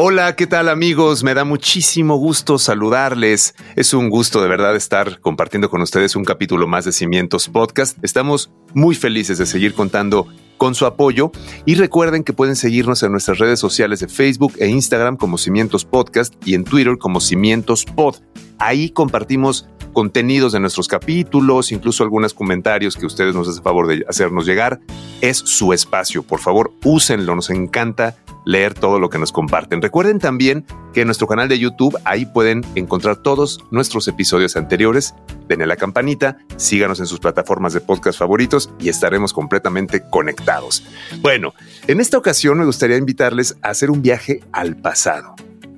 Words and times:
Hola, 0.00 0.36
¿qué 0.36 0.46
tal 0.46 0.68
amigos? 0.68 1.24
Me 1.24 1.34
da 1.34 1.42
muchísimo 1.42 2.18
gusto 2.18 2.60
saludarles. 2.60 3.56
Es 3.74 3.92
un 3.94 4.10
gusto 4.10 4.40
de 4.40 4.46
verdad 4.46 4.76
estar 4.76 5.18
compartiendo 5.20 5.68
con 5.70 5.82
ustedes 5.82 6.14
un 6.14 6.22
capítulo 6.22 6.68
más 6.68 6.84
de 6.84 6.92
Cimientos 6.92 7.48
Podcast. 7.48 7.98
Estamos 8.04 8.52
muy 8.74 8.94
felices 8.94 9.38
de 9.38 9.46
seguir 9.46 9.74
contando 9.74 10.28
con 10.56 10.76
su 10.76 10.86
apoyo 10.86 11.32
y 11.64 11.74
recuerden 11.74 12.22
que 12.22 12.32
pueden 12.32 12.54
seguirnos 12.54 13.02
en 13.02 13.10
nuestras 13.10 13.38
redes 13.38 13.58
sociales 13.58 13.98
de 13.98 14.06
Facebook 14.06 14.52
e 14.60 14.68
Instagram 14.68 15.16
como 15.16 15.36
Cimientos 15.36 15.84
Podcast 15.84 16.32
y 16.46 16.54
en 16.54 16.62
Twitter 16.62 16.96
como 16.96 17.20
Cimientos 17.20 17.84
Pod. 17.84 18.18
Ahí 18.60 18.90
compartimos 18.90 19.68
contenidos 19.92 20.52
de 20.52 20.60
nuestros 20.60 20.86
capítulos, 20.86 21.72
incluso 21.72 22.04
algunos 22.04 22.34
comentarios 22.34 22.94
que 22.94 23.06
ustedes 23.06 23.34
nos 23.34 23.48
hacen 23.48 23.64
favor 23.64 23.88
de 23.88 24.04
hacernos 24.08 24.46
llegar. 24.46 24.78
Es 25.22 25.38
su 25.38 25.72
espacio, 25.72 26.22
por 26.22 26.38
favor, 26.38 26.72
úsenlo, 26.84 27.34
nos 27.34 27.50
encanta 27.50 28.16
leer 28.48 28.72
todo 28.72 28.98
lo 28.98 29.10
que 29.10 29.18
nos 29.18 29.30
comparten. 29.30 29.82
Recuerden 29.82 30.18
también 30.18 30.64
que 30.94 31.02
en 31.02 31.06
nuestro 31.06 31.26
canal 31.26 31.50
de 31.50 31.58
YouTube 31.58 31.98
ahí 32.04 32.24
pueden 32.24 32.64
encontrar 32.76 33.16
todos 33.16 33.58
nuestros 33.70 34.08
episodios 34.08 34.56
anteriores. 34.56 35.14
Denle 35.48 35.66
la 35.66 35.76
campanita, 35.76 36.38
síganos 36.56 36.98
en 36.98 37.06
sus 37.06 37.20
plataformas 37.20 37.74
de 37.74 37.82
podcast 37.82 38.18
favoritos 38.18 38.70
y 38.80 38.88
estaremos 38.88 39.34
completamente 39.34 40.02
conectados. 40.08 40.82
Bueno, 41.20 41.52
en 41.88 42.00
esta 42.00 42.16
ocasión 42.16 42.56
me 42.56 42.64
gustaría 42.64 42.96
invitarles 42.96 43.58
a 43.60 43.68
hacer 43.68 43.90
un 43.90 44.00
viaje 44.00 44.40
al 44.50 44.76
pasado. 44.76 45.34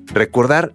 Recordar 0.07 0.73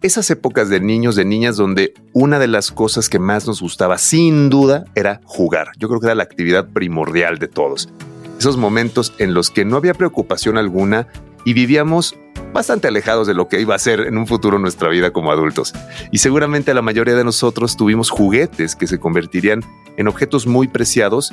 esas 0.00 0.30
épocas 0.30 0.68
de 0.68 0.78
niños, 0.78 1.16
de 1.16 1.24
niñas, 1.24 1.56
donde 1.56 1.92
una 2.12 2.38
de 2.38 2.46
las 2.46 2.70
cosas 2.70 3.08
que 3.08 3.18
más 3.18 3.48
nos 3.48 3.60
gustaba, 3.60 3.98
sin 3.98 4.48
duda, 4.48 4.84
era 4.94 5.20
jugar. 5.24 5.72
Yo 5.76 5.88
creo 5.88 5.98
que 5.98 6.06
era 6.06 6.14
la 6.14 6.22
actividad 6.22 6.68
primordial 6.68 7.40
de 7.40 7.48
todos. 7.48 7.88
Esos 8.38 8.56
momentos 8.56 9.12
en 9.18 9.34
los 9.34 9.50
que 9.50 9.64
no 9.64 9.76
había 9.76 9.94
preocupación 9.94 10.58
alguna 10.58 11.06
y 11.44 11.52
vivíamos 11.52 12.16
bastante 12.52 12.88
alejados 12.88 13.26
de 13.26 13.34
lo 13.34 13.48
que 13.48 13.60
iba 13.60 13.74
a 13.74 13.78
ser 13.78 14.00
en 14.00 14.18
un 14.18 14.26
futuro 14.26 14.58
nuestra 14.58 14.88
vida 14.88 15.10
como 15.10 15.32
adultos. 15.32 15.72
Y 16.10 16.18
seguramente 16.18 16.74
la 16.74 16.82
mayoría 16.82 17.14
de 17.14 17.24
nosotros 17.24 17.76
tuvimos 17.76 18.10
juguetes 18.10 18.76
que 18.76 18.86
se 18.86 18.98
convertirían 18.98 19.62
en 19.96 20.08
objetos 20.08 20.46
muy 20.46 20.68
preciados 20.68 21.32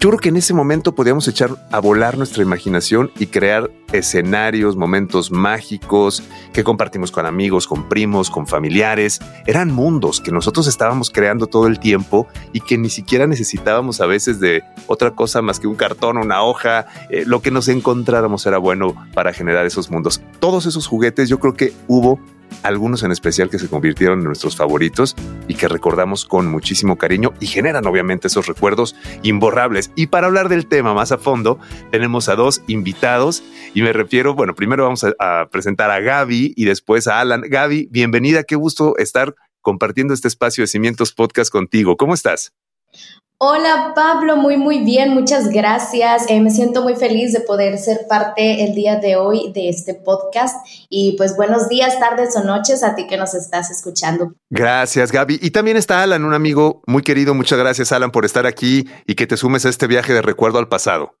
yo 0.00 0.08
creo 0.08 0.18
que 0.18 0.30
en 0.30 0.38
ese 0.38 0.54
momento 0.54 0.94
podíamos 0.94 1.28
echar 1.28 1.50
a 1.70 1.78
volar 1.78 2.16
nuestra 2.16 2.42
imaginación 2.42 3.10
y 3.18 3.26
crear 3.26 3.70
escenarios, 3.92 4.74
momentos 4.74 5.30
mágicos 5.30 6.22
que 6.54 6.64
compartimos 6.64 7.12
con 7.12 7.26
amigos, 7.26 7.66
con 7.66 7.86
primos, 7.86 8.30
con 8.30 8.46
familiares. 8.46 9.20
Eran 9.44 9.70
mundos 9.70 10.22
que 10.22 10.32
nosotros 10.32 10.66
estábamos 10.68 11.10
creando 11.10 11.48
todo 11.48 11.66
el 11.66 11.78
tiempo 11.78 12.26
y 12.54 12.60
que 12.60 12.78
ni 12.78 12.88
siquiera 12.88 13.26
necesitábamos 13.26 14.00
a 14.00 14.06
veces 14.06 14.40
de 14.40 14.62
otra 14.86 15.10
cosa 15.10 15.42
más 15.42 15.60
que 15.60 15.66
un 15.66 15.76
cartón, 15.76 16.16
una 16.16 16.42
hoja. 16.42 16.86
Eh, 17.10 17.24
lo 17.26 17.42
que 17.42 17.50
nos 17.50 17.68
encontráramos 17.68 18.46
era 18.46 18.56
bueno 18.56 18.94
para 19.12 19.34
generar 19.34 19.66
esos 19.66 19.90
mundos. 19.90 20.22
Todos 20.38 20.64
esos 20.64 20.86
juguetes 20.86 21.28
yo 21.28 21.38
creo 21.40 21.52
que 21.52 21.74
hubo 21.88 22.18
algunos 22.62 23.02
en 23.02 23.12
especial 23.12 23.50
que 23.50 23.58
se 23.58 23.68
convirtieron 23.68 24.20
en 24.20 24.24
nuestros 24.24 24.56
favoritos 24.56 25.16
y 25.48 25.54
que 25.54 25.68
recordamos 25.68 26.24
con 26.24 26.46
muchísimo 26.46 26.96
cariño 26.96 27.32
y 27.40 27.46
generan 27.46 27.86
obviamente 27.86 28.28
esos 28.28 28.46
recuerdos 28.46 28.96
imborrables. 29.22 29.90
Y 29.96 30.08
para 30.08 30.26
hablar 30.26 30.48
del 30.48 30.66
tema 30.66 30.94
más 30.94 31.12
a 31.12 31.18
fondo, 31.18 31.58
tenemos 31.90 32.28
a 32.28 32.36
dos 32.36 32.62
invitados 32.66 33.42
y 33.74 33.82
me 33.82 33.92
refiero, 33.92 34.34
bueno, 34.34 34.54
primero 34.54 34.84
vamos 34.84 35.04
a, 35.04 35.48
presentar 35.50 35.90
a 35.90 36.00
Gaby 36.00 36.54
y 36.56 36.64
después 36.64 37.08
a 37.08 37.20
Alan. 37.20 37.42
Gaby, 37.42 37.88
bienvenida, 37.90 38.44
qué 38.44 38.56
gusto 38.56 38.96
estar 38.98 39.34
compartiendo 39.60 40.14
este 40.14 40.28
espacio 40.28 40.62
de 40.62 40.68
Cimientos 40.68 41.12
Podcast 41.12 41.50
contigo. 41.50 41.96
¿Cómo 41.96 42.14
estás? 42.14 42.52
Hola 43.42 43.92
Pablo, 43.94 44.36
muy 44.36 44.58
muy 44.58 44.80
bien, 44.80 45.14
muchas 45.14 45.48
gracias. 45.48 46.26
Eh, 46.28 46.42
me 46.42 46.50
siento 46.50 46.82
muy 46.82 46.94
feliz 46.94 47.32
de 47.32 47.40
poder 47.40 47.78
ser 47.78 48.00
parte 48.06 48.64
el 48.64 48.74
día 48.74 48.96
de 48.96 49.16
hoy 49.16 49.50
de 49.54 49.70
este 49.70 49.94
podcast 49.94 50.56
y 50.90 51.12
pues 51.16 51.34
buenos 51.38 51.66
días, 51.70 51.98
tardes 51.98 52.36
o 52.36 52.44
noches 52.44 52.84
a 52.84 52.94
ti 52.94 53.06
que 53.06 53.16
nos 53.16 53.32
estás 53.32 53.70
escuchando. 53.70 54.34
Gracias 54.50 55.10
Gaby. 55.10 55.38
Y 55.40 55.52
también 55.52 55.78
está 55.78 56.02
Alan, 56.02 56.26
un 56.26 56.34
amigo 56.34 56.82
muy 56.86 57.02
querido. 57.02 57.32
Muchas 57.32 57.58
gracias 57.58 57.92
Alan 57.92 58.10
por 58.10 58.26
estar 58.26 58.44
aquí 58.44 58.86
y 59.06 59.14
que 59.14 59.26
te 59.26 59.38
sumes 59.38 59.64
a 59.64 59.70
este 59.70 59.86
viaje 59.86 60.12
de 60.12 60.20
recuerdo 60.20 60.58
al 60.58 60.68
pasado. 60.68 61.14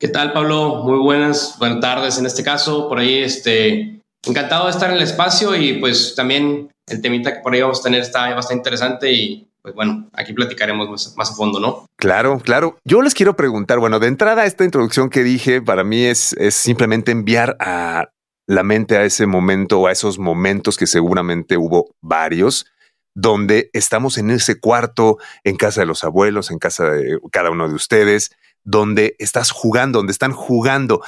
¿Qué 0.00 0.08
tal 0.08 0.32
Pablo? 0.32 0.82
Muy 0.82 0.98
buenas, 0.98 1.54
buenas 1.60 1.78
tardes 1.78 2.18
en 2.18 2.26
este 2.26 2.42
caso. 2.42 2.88
Por 2.88 2.98
ahí, 2.98 3.18
este, 3.18 4.00
encantado 4.26 4.64
de 4.64 4.72
estar 4.72 4.90
en 4.90 4.96
el 4.96 5.02
espacio 5.02 5.54
y 5.54 5.74
pues 5.74 6.16
también 6.16 6.72
el 6.88 7.00
temita 7.00 7.32
que 7.32 7.42
por 7.42 7.54
ahí 7.54 7.60
vamos 7.60 7.78
a 7.78 7.84
tener 7.84 8.00
está 8.00 8.34
bastante 8.34 8.58
interesante 8.58 9.12
y 9.12 9.51
pues 9.62 9.74
bueno, 9.74 10.10
aquí 10.12 10.32
platicaremos 10.32 11.16
más, 11.16 11.30
a 11.30 11.34
fondo, 11.34 11.60
¿no? 11.60 11.86
Claro, 11.96 12.40
claro. 12.40 12.78
Yo 12.84 13.00
les 13.00 13.14
quiero 13.14 13.36
preguntar, 13.36 13.78
bueno, 13.78 14.00
de 14.00 14.08
entrada 14.08 14.44
esta 14.44 14.64
introducción 14.64 15.08
que 15.08 15.22
dije 15.22 15.62
para 15.62 15.84
mí 15.84 16.04
es, 16.04 16.32
es 16.34 16.54
simplemente 16.54 17.12
enviar 17.12 17.56
a 17.60 18.10
la 18.46 18.64
mente 18.64 18.96
a 18.96 19.04
ese 19.04 19.26
momento 19.26 19.80
o 19.80 19.86
a 19.86 19.92
esos 19.92 20.18
momentos 20.18 20.76
que 20.76 20.88
seguramente 20.88 21.56
hubo 21.56 21.94
varios, 22.00 22.66
donde 23.14 23.70
estamos 23.72 24.18
en 24.18 24.30
ese 24.30 24.58
cuarto, 24.58 25.18
en 25.44 25.56
casa 25.56 25.82
de 25.82 25.86
los 25.86 26.02
abuelos, 26.02 26.50
en 26.50 26.58
casa 26.58 26.90
de 26.90 27.18
cada 27.30 27.50
uno 27.50 27.68
de 27.68 27.74
ustedes, 27.74 28.32
donde 28.64 29.14
estás 29.18 29.52
jugando, 29.52 30.00
donde 30.00 30.12
están 30.12 30.32
jugando. 30.32 31.02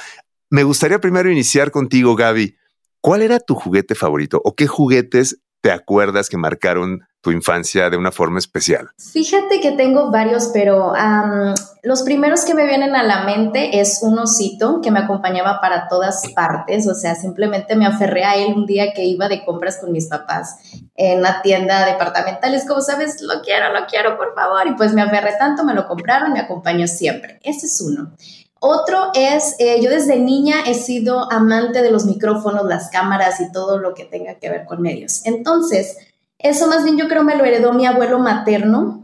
Me 0.49 0.63
gustaría 0.63 0.99
primero 0.99 1.29
iniciar 1.29 1.71
contigo, 1.71 2.15
Gaby. 2.15 2.55
¿Cuál 3.01 3.21
era 3.21 3.39
tu 3.39 3.55
juguete 3.55 3.95
favorito 3.95 4.41
o 4.43 4.55
qué 4.55 4.67
juguetes 4.67 5.39
te 5.61 5.71
acuerdas 5.71 6.29
que 6.29 6.37
marcaron 6.37 7.01
tu 7.25 7.31
infancia 7.31 7.89
de 7.89 7.97
una 7.97 8.11
forma 8.11 8.37
especial? 8.37 8.91
Fíjate 8.99 9.59
que 9.59 9.71
tengo 9.71 10.11
varios, 10.11 10.51
pero 10.53 10.93
los 11.81 12.03
primeros 12.03 12.45
que 12.45 12.53
me 12.53 12.67
vienen 12.67 12.95
a 12.95 13.01
la 13.01 13.23
mente 13.23 13.79
es 13.79 14.01
un 14.03 14.19
osito 14.19 14.79
que 14.79 14.91
me 14.91 14.99
acompañaba 14.99 15.59
para 15.59 15.87
todas 15.87 16.21
partes, 16.35 16.87
o 16.87 16.93
sea, 16.93 17.15
simplemente 17.15 17.75
me 17.75 17.87
aferré 17.87 18.23
a 18.23 18.35
él 18.35 18.53
un 18.53 18.67
día 18.67 18.93
que 18.93 19.05
iba 19.05 19.27
de 19.27 19.43
compras 19.43 19.79
con 19.79 19.91
mis 19.91 20.05
papás 20.05 20.57
en 20.95 21.17
una 21.17 21.41
tienda 21.41 21.83
departamental, 21.87 22.53
es 22.53 22.67
como 22.67 22.81
sabes, 22.81 23.19
lo 23.21 23.41
quiero, 23.41 23.73
lo 23.73 23.87
quiero, 23.87 24.17
por 24.17 24.35
favor, 24.35 24.67
y 24.67 24.75
pues 24.75 24.93
me 24.93 25.01
aferré 25.01 25.33
tanto, 25.39 25.63
me 25.63 25.73
lo 25.73 25.87
compraron, 25.87 26.31
me 26.31 26.39
acompañó 26.39 26.85
siempre. 26.85 27.39
Ese 27.41 27.65
es 27.65 27.81
uno. 27.81 28.11
Otro 28.59 29.09
es, 29.15 29.55
eh, 29.57 29.81
yo 29.81 29.89
desde 29.89 30.19
niña 30.19 30.57
he 30.67 30.75
sido 30.75 31.31
amante 31.31 31.81
de 31.81 31.89
los 31.89 32.05
micrófonos, 32.05 32.65
las 32.65 32.91
cámaras 32.91 33.41
y 33.41 33.51
todo 33.51 33.79
lo 33.79 33.95
que 33.95 34.05
tenga 34.05 34.35
que 34.35 34.49
ver 34.51 34.65
con 34.65 34.81
medios. 34.81 35.25
Entonces, 35.25 35.97
eso 36.49 36.67
más 36.67 36.83
bien 36.83 36.97
yo 36.97 37.07
creo 37.07 37.23
me 37.23 37.35
lo 37.35 37.43
heredó 37.43 37.73
mi 37.73 37.85
abuelo 37.85 38.19
materno. 38.19 39.01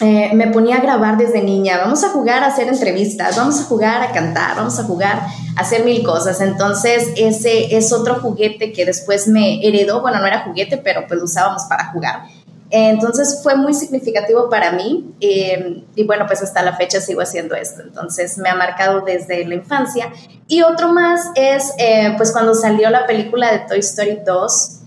Eh, 0.00 0.30
me 0.34 0.48
ponía 0.48 0.78
a 0.78 0.80
grabar 0.80 1.16
desde 1.16 1.40
niña, 1.40 1.78
vamos 1.78 2.02
a 2.02 2.08
jugar 2.08 2.42
a 2.42 2.46
hacer 2.46 2.66
entrevistas, 2.66 3.36
vamos 3.36 3.60
a 3.60 3.62
jugar 3.62 4.02
a 4.02 4.10
cantar, 4.10 4.56
vamos 4.56 4.76
a 4.80 4.82
jugar 4.82 5.20
a 5.56 5.60
hacer 5.60 5.84
mil 5.84 6.02
cosas. 6.02 6.40
Entonces 6.40 7.10
ese 7.16 7.76
es 7.76 7.92
otro 7.92 8.16
juguete 8.16 8.72
que 8.72 8.84
después 8.84 9.28
me 9.28 9.64
heredó, 9.66 10.00
bueno, 10.00 10.18
no 10.18 10.26
era 10.26 10.40
juguete, 10.40 10.78
pero 10.78 11.06
pues 11.06 11.20
lo 11.20 11.26
usábamos 11.26 11.62
para 11.68 11.92
jugar. 11.92 12.24
Entonces 12.70 13.38
fue 13.40 13.54
muy 13.54 13.72
significativo 13.72 14.50
para 14.50 14.72
mí 14.72 15.14
eh, 15.20 15.84
y 15.94 16.04
bueno, 16.04 16.26
pues 16.26 16.42
hasta 16.42 16.60
la 16.62 16.76
fecha 16.76 17.00
sigo 17.00 17.20
haciendo 17.20 17.54
esto. 17.54 17.82
Entonces 17.82 18.36
me 18.36 18.48
ha 18.48 18.56
marcado 18.56 19.02
desde 19.02 19.46
la 19.46 19.54
infancia. 19.54 20.12
Y 20.48 20.62
otro 20.62 20.92
más 20.92 21.30
es 21.36 21.72
eh, 21.78 22.14
pues 22.16 22.32
cuando 22.32 22.52
salió 22.52 22.90
la 22.90 23.06
película 23.06 23.52
de 23.52 23.60
Toy 23.60 23.78
Story 23.78 24.18
2 24.26 24.80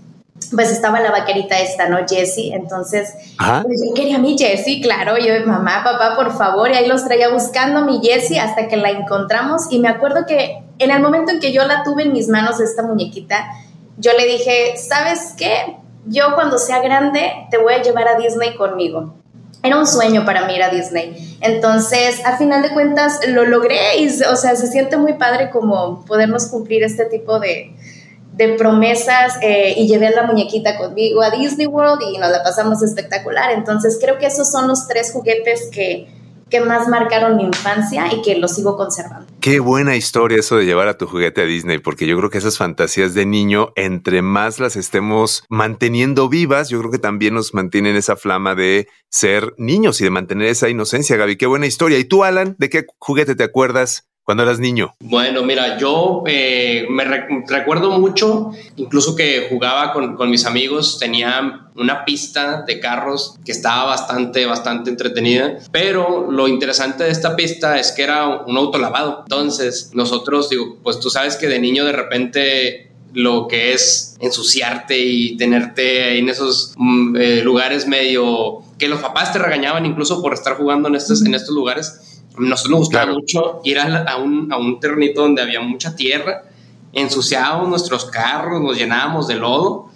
pues 0.54 0.70
estaba 0.70 1.00
la 1.00 1.10
vaquerita 1.10 1.58
esta, 1.58 1.88
¿no? 1.88 1.98
Jessie. 2.08 2.54
Entonces, 2.54 3.14
pues 3.36 3.80
yo 3.86 3.94
quería 3.94 4.18
mi 4.18 4.36
Jessie, 4.38 4.80
claro. 4.80 5.16
Yo, 5.18 5.46
mamá, 5.46 5.82
papá, 5.84 6.16
por 6.16 6.36
favor. 6.36 6.70
Y 6.70 6.74
ahí 6.74 6.86
los 6.86 7.04
traía 7.04 7.28
buscando 7.28 7.84
mi 7.84 8.00
Jessie 8.02 8.38
hasta 8.38 8.68
que 8.68 8.76
la 8.76 8.90
encontramos. 8.90 9.66
Y 9.70 9.78
me 9.78 9.88
acuerdo 9.88 10.26
que 10.26 10.62
en 10.78 10.90
el 10.90 11.00
momento 11.00 11.32
en 11.32 11.40
que 11.40 11.52
yo 11.52 11.64
la 11.64 11.82
tuve 11.82 12.04
en 12.04 12.12
mis 12.12 12.28
manos, 12.28 12.60
esta 12.60 12.82
muñequita, 12.82 13.46
yo 13.98 14.12
le 14.12 14.26
dije, 14.26 14.74
¿sabes 14.76 15.34
qué? 15.36 15.76
Yo 16.06 16.34
cuando 16.34 16.58
sea 16.58 16.80
grande 16.80 17.30
te 17.50 17.58
voy 17.58 17.74
a 17.74 17.82
llevar 17.82 18.08
a 18.08 18.18
Disney 18.18 18.56
conmigo. 18.56 19.14
Era 19.62 19.76
un 19.76 19.86
sueño 19.86 20.24
para 20.24 20.46
mí 20.46 20.54
ir 20.54 20.62
a 20.62 20.70
Disney. 20.70 21.36
Entonces, 21.40 22.24
a 22.24 22.38
final 22.38 22.62
de 22.62 22.70
cuentas, 22.70 23.20
lo 23.26 23.44
logré 23.44 23.98
y, 23.98 24.06
o 24.06 24.36
sea, 24.36 24.54
se 24.54 24.68
siente 24.68 24.96
muy 24.96 25.14
padre 25.14 25.50
como 25.50 26.04
podernos 26.04 26.46
cumplir 26.46 26.84
este 26.84 27.06
tipo 27.06 27.40
de, 27.40 27.74
de 28.38 28.54
promesas 28.54 29.36
eh, 29.42 29.74
y 29.76 29.88
llevé 29.88 30.06
a 30.06 30.10
la 30.12 30.22
muñequita 30.22 30.78
conmigo 30.78 31.22
a 31.22 31.30
Disney 31.30 31.66
World 31.66 32.00
y 32.02 32.18
nos 32.18 32.30
la 32.30 32.42
pasamos 32.44 32.82
espectacular. 32.82 33.50
Entonces 33.50 33.98
creo 34.00 34.16
que 34.18 34.26
esos 34.26 34.50
son 34.50 34.68
los 34.68 34.86
tres 34.86 35.12
juguetes 35.12 35.68
que, 35.72 36.06
que 36.48 36.60
más 36.60 36.86
marcaron 36.86 37.36
mi 37.36 37.42
infancia 37.42 38.06
y 38.14 38.22
que 38.22 38.36
los 38.36 38.54
sigo 38.54 38.76
conservando. 38.76 39.26
Qué 39.40 39.58
buena 39.58 39.96
historia 39.96 40.38
eso 40.38 40.56
de 40.56 40.66
llevar 40.66 40.86
a 40.86 40.96
tu 40.96 41.06
juguete 41.06 41.42
a 41.42 41.46
Disney, 41.46 41.78
porque 41.78 42.06
yo 42.06 42.16
creo 42.16 42.30
que 42.30 42.38
esas 42.38 42.58
fantasías 42.58 43.12
de 43.12 43.26
niño, 43.26 43.72
entre 43.74 44.22
más 44.22 44.60
las 44.60 44.76
estemos 44.76 45.42
manteniendo 45.48 46.28
vivas, 46.28 46.68
yo 46.68 46.78
creo 46.78 46.92
que 46.92 46.98
también 46.98 47.34
nos 47.34 47.54
mantienen 47.54 47.96
esa 47.96 48.14
flama 48.14 48.54
de 48.54 48.86
ser 49.10 49.52
niños 49.58 50.00
y 50.00 50.04
de 50.04 50.10
mantener 50.10 50.46
esa 50.46 50.68
inocencia, 50.68 51.16
Gaby. 51.16 51.36
Qué 51.36 51.46
buena 51.46 51.66
historia. 51.66 51.98
¿Y 51.98 52.04
tú, 52.04 52.22
Alan, 52.22 52.54
de 52.58 52.70
qué 52.70 52.86
juguete 52.98 53.34
te 53.34 53.44
acuerdas 53.44 54.07
cuando 54.28 54.42
eras 54.42 54.58
niño? 54.58 54.94
Bueno, 55.00 55.42
mira, 55.42 55.78
yo 55.78 56.22
eh, 56.26 56.86
me 56.90 57.02
recuerdo 57.46 57.98
mucho, 57.98 58.50
incluso 58.76 59.16
que 59.16 59.46
jugaba 59.48 59.94
con, 59.94 60.16
con, 60.16 60.28
mis 60.28 60.44
amigos, 60.44 60.98
tenía 60.98 61.70
una 61.76 62.04
pista 62.04 62.62
de 62.66 62.78
carros 62.78 63.36
que 63.42 63.52
estaba 63.52 63.84
bastante, 63.84 64.44
bastante 64.44 64.90
entretenida, 64.90 65.60
pero 65.72 66.30
lo 66.30 66.46
interesante 66.46 67.04
de 67.04 67.10
esta 67.10 67.36
pista 67.36 67.78
es 67.78 67.90
que 67.92 68.02
era 68.02 68.44
un 68.44 68.54
autolavado. 68.58 69.20
Entonces, 69.22 69.92
nosotros, 69.94 70.50
digo, 70.50 70.76
pues 70.82 71.00
tú 71.00 71.08
sabes 71.08 71.36
que 71.36 71.48
de 71.48 71.58
niño 71.58 71.86
de 71.86 71.92
repente 71.92 72.92
lo 73.14 73.48
que 73.48 73.72
es 73.72 74.14
ensuciarte 74.20 74.98
y 74.98 75.38
tenerte 75.38 76.18
en 76.18 76.28
esos 76.28 76.74
mm, 76.76 77.16
eh, 77.16 77.40
lugares 77.42 77.86
medio 77.86 78.58
que 78.78 78.88
los 78.88 79.00
papás 79.00 79.32
te 79.32 79.38
regañaban 79.38 79.86
incluso 79.86 80.20
por 80.20 80.34
estar 80.34 80.58
jugando 80.58 80.88
en 80.88 80.96
estos, 80.96 81.24
en 81.24 81.34
estos 81.34 81.54
lugares 81.54 82.07
nosotros 82.38 82.70
nos 82.70 82.80
gustaba 82.80 83.12
mucho 83.12 83.60
ir 83.64 83.78
a, 83.78 84.16
un, 84.16 84.52
a 84.52 84.56
un 84.56 84.80
terrenito 84.80 85.22
donde 85.22 85.42
había 85.42 85.60
mucha 85.60 85.96
tierra, 85.96 86.44
ensuciábamos 86.92 87.68
nuestros 87.68 88.04
carros, 88.06 88.62
nos 88.62 88.76
llenábamos 88.76 89.28
de 89.28 89.34
lodo 89.36 89.90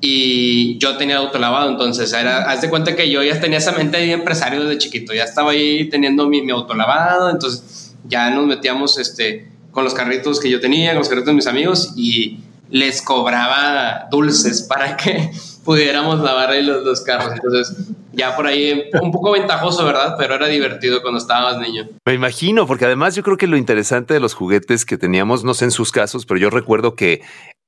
y 0.00 0.78
yo 0.78 0.96
tenía 0.96 1.16
autolavado, 1.16 1.70
entonces 1.70 2.12
era, 2.12 2.50
haz 2.50 2.60
de 2.60 2.70
cuenta 2.70 2.94
que 2.94 3.10
yo 3.10 3.22
ya 3.22 3.40
tenía 3.40 3.58
esa 3.58 3.72
mente 3.72 3.98
de 3.98 4.12
empresario 4.12 4.62
desde 4.64 4.78
chiquito, 4.78 5.14
ya 5.14 5.24
estaba 5.24 5.52
ahí 5.52 5.88
teniendo 5.88 6.28
mi, 6.28 6.42
mi 6.42 6.52
autolavado, 6.52 7.30
entonces 7.30 7.94
ya 8.06 8.30
nos 8.30 8.46
metíamos 8.46 8.98
este, 8.98 9.50
con 9.70 9.84
los 9.84 9.94
carritos 9.94 10.38
que 10.38 10.50
yo 10.50 10.60
tenía, 10.60 10.90
con 10.90 10.98
los 10.98 11.08
carritos 11.08 11.28
de 11.28 11.34
mis 11.34 11.46
amigos 11.46 11.92
y 11.96 12.40
les 12.70 13.02
cobraba 13.02 14.08
dulces 14.10 14.62
para 14.62 14.96
que 14.96 15.30
pudiéramos 15.66 16.20
lavar 16.20 16.50
ahí 16.50 16.62
los, 16.62 16.82
los 16.82 17.02
carros. 17.02 17.32
Entonces, 17.34 17.76
ya 18.12 18.34
por 18.34 18.46
ahí 18.46 18.84
un 19.02 19.12
poco 19.12 19.32
ventajoso, 19.32 19.84
¿verdad? 19.84 20.14
Pero 20.16 20.34
era 20.34 20.46
divertido 20.46 21.02
cuando 21.02 21.18
estabas 21.18 21.58
niño. 21.58 21.88
Me 22.06 22.14
imagino, 22.14 22.66
porque 22.66 22.86
además 22.86 23.14
yo 23.14 23.22
creo 23.22 23.36
que 23.36 23.46
lo 23.46 23.58
interesante 23.58 24.14
de 24.14 24.20
los 24.20 24.32
juguetes 24.32 24.86
que 24.86 24.96
teníamos, 24.96 25.44
no 25.44 25.52
sé 25.52 25.66
en 25.66 25.70
sus 25.70 25.92
casos, 25.92 26.24
pero 26.24 26.40
yo 26.40 26.48
recuerdo 26.48 26.94
que 26.94 27.20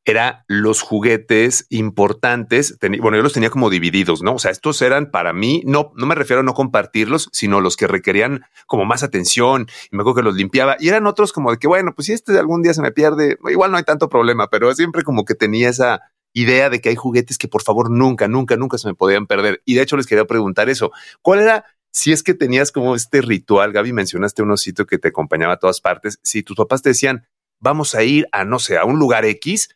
era 0.05 0.45
los 0.49 0.81
juguetes 0.81 1.67
importantes. 1.69 2.79
bueno, 2.81 3.19
yo 3.19 3.23
los 3.23 3.35
tenía 3.35 3.51
como 3.51 3.69
divididos, 3.69 4.23
¿no? 4.23 4.35
O 4.35 4.39
sea, 4.39 4.51
estos 4.51 4.81
eran 4.81 5.11
para 5.11 5.35
mí, 5.35 5.63
no, 5.67 5.93
no 5.97 6.07
me 6.07 6.15
refiero 6.15 6.41
a 6.41 6.45
no 6.45 6.55
compartirlos, 6.55 7.29
sino 7.33 7.61
los 7.61 7.77
que 7.77 7.87
requerían 7.87 8.43
como 8.67 8.87
más 8.87 9.03
atención. 9.03 9.67
Y 9.93 9.97
me 9.97 10.01
acuerdo 10.01 10.17
que 10.17 10.23
los 10.23 10.35
limpiaba. 10.35 10.77
Y 10.81 10.89
eran 10.89 11.07
otros 11.07 11.35
como 11.35 11.51
de 11.51 11.59
que, 11.59 11.69
bueno, 11.69 11.93
pues 11.95 12.07
si 12.07 12.15
este 12.15 12.39
algún 12.39 12.63
día 12.63 12.73
se 12.73 12.81
me 12.81 12.91
pierde, 12.91 13.37
igual 13.51 13.71
no 13.71 13.77
hay 13.77 13.83
tanto 13.83 14.09
problema, 14.09 14.49
pero 14.49 14.75
siempre 14.75 15.03
como 15.03 15.27
que 15.27 15.35
tenía 15.35 15.69
esa, 15.69 16.01
idea 16.41 16.71
de 16.71 16.81
que 16.81 16.89
hay 16.91 16.97
juguetes 16.97 17.39
que 17.39 17.49
por 17.49 17.63
favor 17.63 17.91
nunca, 17.91 18.29
nunca, 18.29 18.57
nunca 18.57 18.79
se 18.79 18.89
me 18.89 18.95
podían 18.95 19.27
perder. 19.27 19.63
Y 19.65 19.75
de 19.75 19.83
hecho 19.83 19.97
les 19.97 20.07
quería 20.07 20.25
preguntar 20.25 20.69
eso. 20.69 20.93
¿Cuál 21.23 21.41
era, 21.41 21.65
si 21.91 22.13
es 22.13 22.23
que 22.23 22.35
tenías 22.35 22.73
como 22.73 22.95
este 22.95 23.21
ritual, 23.21 23.73
Gaby, 23.73 23.93
mencionaste 23.93 24.43
un 24.43 24.53
osito 24.53 24.87
que 24.87 24.99
te 24.99 25.09
acompañaba 25.09 25.55
a 25.55 25.59
todas 25.59 25.81
partes, 25.81 26.19
si 26.23 26.43
tus 26.43 26.57
papás 26.57 26.83
te 26.83 26.91
decían, 26.91 27.27
vamos 27.61 27.95
a 27.95 28.03
ir 28.03 28.29
a, 28.33 28.45
no 28.45 28.59
sé, 28.59 28.79
a 28.79 28.85
un 28.85 28.99
lugar 28.99 29.25
X, 29.25 29.71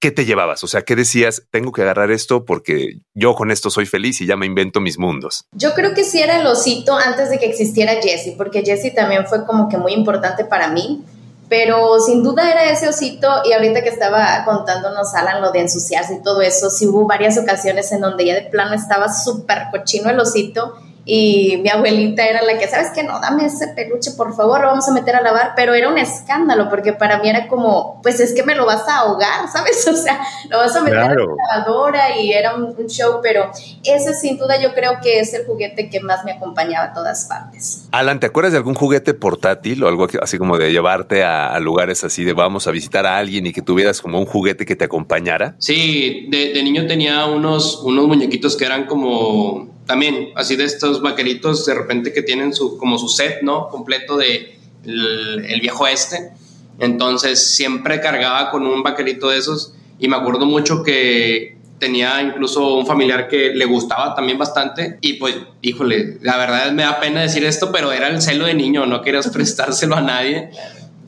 ¿qué 0.00 0.10
te 0.10 0.24
llevabas? 0.24 0.64
O 0.64 0.66
sea, 0.66 0.82
¿qué 0.82 0.96
decías? 0.96 1.46
Tengo 1.50 1.72
que 1.72 1.82
agarrar 1.82 2.10
esto 2.10 2.44
porque 2.44 3.00
yo 3.14 3.34
con 3.34 3.50
esto 3.50 3.68
soy 3.68 3.86
feliz 3.86 4.20
y 4.20 4.26
ya 4.26 4.36
me 4.36 4.46
invento 4.46 4.80
mis 4.80 4.98
mundos. 4.98 5.44
Yo 5.52 5.74
creo 5.74 5.92
que 5.92 6.04
sí 6.04 6.20
era 6.20 6.40
el 6.40 6.46
osito 6.46 6.96
antes 6.96 7.28
de 7.28 7.38
que 7.38 7.46
existiera 7.46 8.00
Jessie, 8.00 8.34
porque 8.36 8.62
Jessie 8.62 8.92
también 8.92 9.26
fue 9.26 9.44
como 9.44 9.68
que 9.68 9.76
muy 9.76 9.92
importante 9.92 10.44
para 10.44 10.68
mí 10.68 11.04
pero 11.50 11.98
sin 11.98 12.22
duda 12.22 12.48
era 12.48 12.70
ese 12.70 12.88
osito 12.88 13.28
y 13.44 13.52
ahorita 13.52 13.82
que 13.82 13.88
estaba 13.88 14.44
contándonos 14.44 15.12
Alan 15.14 15.42
lo 15.42 15.50
de 15.50 15.62
ensuciarse 15.62 16.14
y 16.14 16.22
todo 16.22 16.42
eso, 16.42 16.70
sí 16.70 16.86
hubo 16.86 17.08
varias 17.08 17.36
ocasiones 17.38 17.90
en 17.90 18.00
donde 18.00 18.24
ya 18.24 18.34
de 18.36 18.42
plano 18.42 18.74
estaba 18.74 19.12
súper 19.12 19.64
cochino 19.72 20.10
el 20.10 20.20
osito 20.20 20.76
y 21.12 21.56
mi 21.56 21.68
abuelita 21.68 22.24
era 22.24 22.40
la 22.42 22.56
que, 22.56 22.68
¿sabes 22.68 22.92
qué? 22.94 23.02
No, 23.02 23.18
dame 23.18 23.46
ese 23.46 23.66
peluche, 23.74 24.12
por 24.12 24.32
favor, 24.36 24.60
lo 24.60 24.68
vamos 24.68 24.88
a 24.88 24.92
meter 24.92 25.16
a 25.16 25.20
lavar, 25.20 25.54
pero 25.56 25.74
era 25.74 25.88
un 25.88 25.98
escándalo 25.98 26.68
porque 26.70 26.92
para 26.92 27.18
mí 27.18 27.28
era 27.28 27.48
como, 27.48 28.00
pues 28.00 28.20
es 28.20 28.32
que 28.32 28.44
me 28.44 28.54
lo 28.54 28.64
vas 28.64 28.88
a 28.88 28.98
ahogar, 28.98 29.48
¿sabes? 29.52 29.88
O 29.88 29.96
sea, 29.96 30.20
lo 30.48 30.58
vas 30.58 30.76
a 30.76 30.82
meter 30.82 31.00
a 31.00 31.08
la 31.08 31.26
lavadora 31.56 32.16
y 32.16 32.32
era 32.32 32.54
un, 32.54 32.76
show, 32.86 33.18
pero 33.20 33.50
ese 33.82 34.14
sin 34.14 34.38
duda 34.38 34.62
yo 34.62 34.72
creo 34.72 35.00
que 35.02 35.18
es 35.18 35.34
el 35.34 35.46
juguete 35.46 35.90
que 35.90 35.98
más 35.98 36.24
me 36.24 36.30
acompañaba 36.30 36.86
a 36.86 36.92
todas 36.92 37.24
partes. 37.24 37.88
Alan, 37.90 38.20
¿te 38.20 38.26
acuerdas 38.26 38.52
de 38.52 38.58
algún 38.58 38.74
juguete 38.74 39.12
portátil 39.12 39.82
o 39.82 39.88
algo 39.88 40.06
así 40.22 40.38
como 40.38 40.58
de 40.58 40.70
llevarte 40.70 41.24
a, 41.24 41.58
lugares 41.58 42.04
así 42.04 42.22
de 42.22 42.34
vamos 42.34 42.68
a 42.68 42.70
visitar 42.70 43.04
a 43.04 43.18
alguien 43.18 43.46
y 43.46 43.52
que 43.52 43.62
tuvieras 43.62 44.00
como 44.00 44.20
un 44.20 44.26
juguete 44.26 44.64
que 44.64 44.76
te 44.76 44.84
acompañara? 44.84 45.56
Sí, 45.58 46.28
de, 46.30 46.52
de 46.52 46.62
niño 46.62 46.86
tenía 46.86 47.26
unos, 47.26 47.82
unos 47.82 48.06
muñequitos 48.06 48.56
que 48.56 48.64
eran 48.64 48.86
como 48.86 49.79
también, 49.90 50.28
así 50.36 50.54
de 50.54 50.66
estos 50.66 51.02
vaqueritos 51.02 51.66
de 51.66 51.74
repente 51.74 52.12
que 52.12 52.22
tienen 52.22 52.54
su, 52.54 52.78
como 52.78 52.96
su 52.96 53.08
set, 53.08 53.42
¿no? 53.42 53.66
Completo 53.70 54.16
de 54.16 54.56
el, 54.84 55.60
viejo 55.60 55.84
este. 55.88 56.30
Entonces 56.78 57.56
siempre 57.56 58.00
cargaba 58.00 58.52
con 58.52 58.68
un 58.68 58.84
vaquerito 58.84 59.30
de 59.30 59.38
esos 59.38 59.74
y 59.98 60.06
me 60.06 60.14
acuerdo 60.14 60.46
mucho 60.46 60.84
que 60.84 61.56
tenía 61.80 62.22
incluso 62.22 62.76
un 62.76 62.86
familiar 62.86 63.26
que 63.26 63.52
le 63.52 63.64
gustaba 63.64 64.14
también 64.14 64.38
bastante 64.38 64.96
y 65.00 65.14
pues, 65.14 65.34
híjole, 65.60 66.18
la 66.22 66.36
verdad 66.36 66.70
me 66.70 66.84
da 66.84 67.00
pena 67.00 67.22
decir 67.22 67.44
esto, 67.44 67.72
pero 67.72 67.90
era 67.90 68.06
el 68.06 68.22
celo 68.22 68.46
de 68.46 68.54
niño, 68.54 68.86
no 68.86 69.02
querías 69.02 69.26
prestárselo 69.32 69.96
a 69.96 70.02
nadie. 70.02 70.50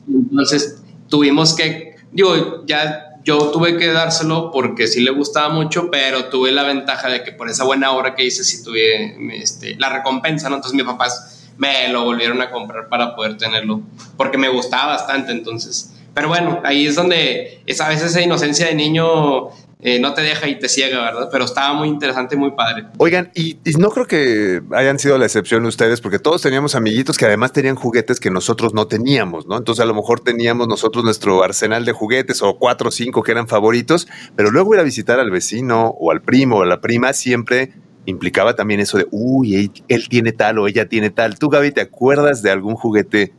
Entonces 0.09 0.83
tuvimos 1.07 1.53
que, 1.53 1.95
digo, 2.11 2.65
ya 2.65 3.12
yo 3.23 3.51
tuve 3.51 3.77
que 3.77 3.87
dárselo 3.87 4.51
porque 4.51 4.87
sí 4.87 5.01
le 5.01 5.11
gustaba 5.11 5.49
mucho, 5.49 5.89
pero 5.89 6.25
tuve 6.25 6.51
la 6.51 6.63
ventaja 6.63 7.09
de 7.09 7.23
que 7.23 7.31
por 7.31 7.49
esa 7.49 7.63
buena 7.63 7.91
obra 7.91 8.15
que 8.15 8.25
hice, 8.25 8.43
sí 8.43 8.63
tuve 8.63 9.15
este, 9.41 9.75
la 9.75 9.89
recompensa. 9.89 10.47
Entonces 10.47 10.73
mis 10.73 10.85
papás 10.85 11.43
me 11.57 11.87
lo 11.89 12.03
volvieron 12.03 12.41
a 12.41 12.51
comprar 12.51 12.89
para 12.89 13.15
poder 13.15 13.37
tenerlo, 13.37 13.81
porque 14.17 14.37
me 14.37 14.49
gustaba 14.49 14.93
bastante, 14.93 15.31
entonces. 15.31 15.92
Pero 16.13 16.27
bueno, 16.27 16.61
ahí 16.63 16.85
es 16.85 16.95
donde 16.95 17.61
es 17.65 17.81
a 17.81 17.89
veces 17.89 18.11
esa 18.11 18.21
inocencia 18.21 18.67
de 18.67 18.75
niño 18.75 19.49
eh, 19.85 19.99
no 19.99 20.13
te 20.13 20.21
deja 20.21 20.47
y 20.47 20.57
te 20.57 20.69
ciega, 20.69 21.01
¿verdad? 21.01 21.27
Pero 21.29 21.43
estaba 21.43 21.73
muy 21.73 21.89
interesante, 21.89 22.37
muy 22.37 22.51
padre. 22.51 22.85
Oigan, 22.99 23.31
y, 23.35 23.57
no 23.77 23.89
creo 23.89 24.05
que 24.05 24.61
hayan 24.71 24.97
sido 24.97 25.17
la 25.17 25.25
excepción 25.25 25.65
ustedes, 25.65 25.99
porque 25.99 26.19
todos 26.19 26.41
teníamos 26.41 26.75
amiguitos 26.75 27.17
que 27.17 27.25
además 27.25 27.51
tenían 27.51 27.75
juguetes 27.75 28.21
que 28.21 28.31
nosotros 28.31 28.73
no 28.73 28.87
teníamos, 28.87 29.45
¿no? 29.45 29.57
Entonces 29.57 29.83
a 29.83 29.85
lo 29.85 29.93
mejor 29.93 30.21
teníamos 30.21 30.69
nosotros 30.69 31.03
nuestro 31.03 31.43
arsenal 31.43 31.83
de 31.83 31.91
juguetes 31.91 32.41
o 32.41 32.57
cuatro 32.57 32.87
o 32.87 32.91
cinco 32.91 33.23
que 33.23 33.33
eran 33.33 33.49
favoritos, 33.49 34.07
pero 34.37 34.51
luego 34.51 34.73
ir 34.73 34.79
a 34.79 34.83
visitar 34.83 35.19
al 35.19 35.31
vecino 35.31 35.87
o 35.99 36.11
al 36.11 36.21
primo 36.21 36.59
o 36.59 36.63
a 36.63 36.65
la 36.65 36.79
prima 36.79 37.11
siempre 37.11 37.73
implicaba 38.05 38.55
también 38.55 38.79
eso 38.79 38.97
de, 38.97 39.07
uy, 39.11 39.71
él 39.87 40.09
tiene 40.09 40.31
tal 40.31 40.59
o 40.59 40.67
ella 40.67 40.87
tiene 40.87 41.09
tal. 41.09 41.37
¿Tú, 41.37 41.49
Gaby, 41.49 41.71
te 41.71 41.81
acuerdas 41.81 42.41
de 42.41 42.51
algún 42.51 42.75
juguete 42.75 43.33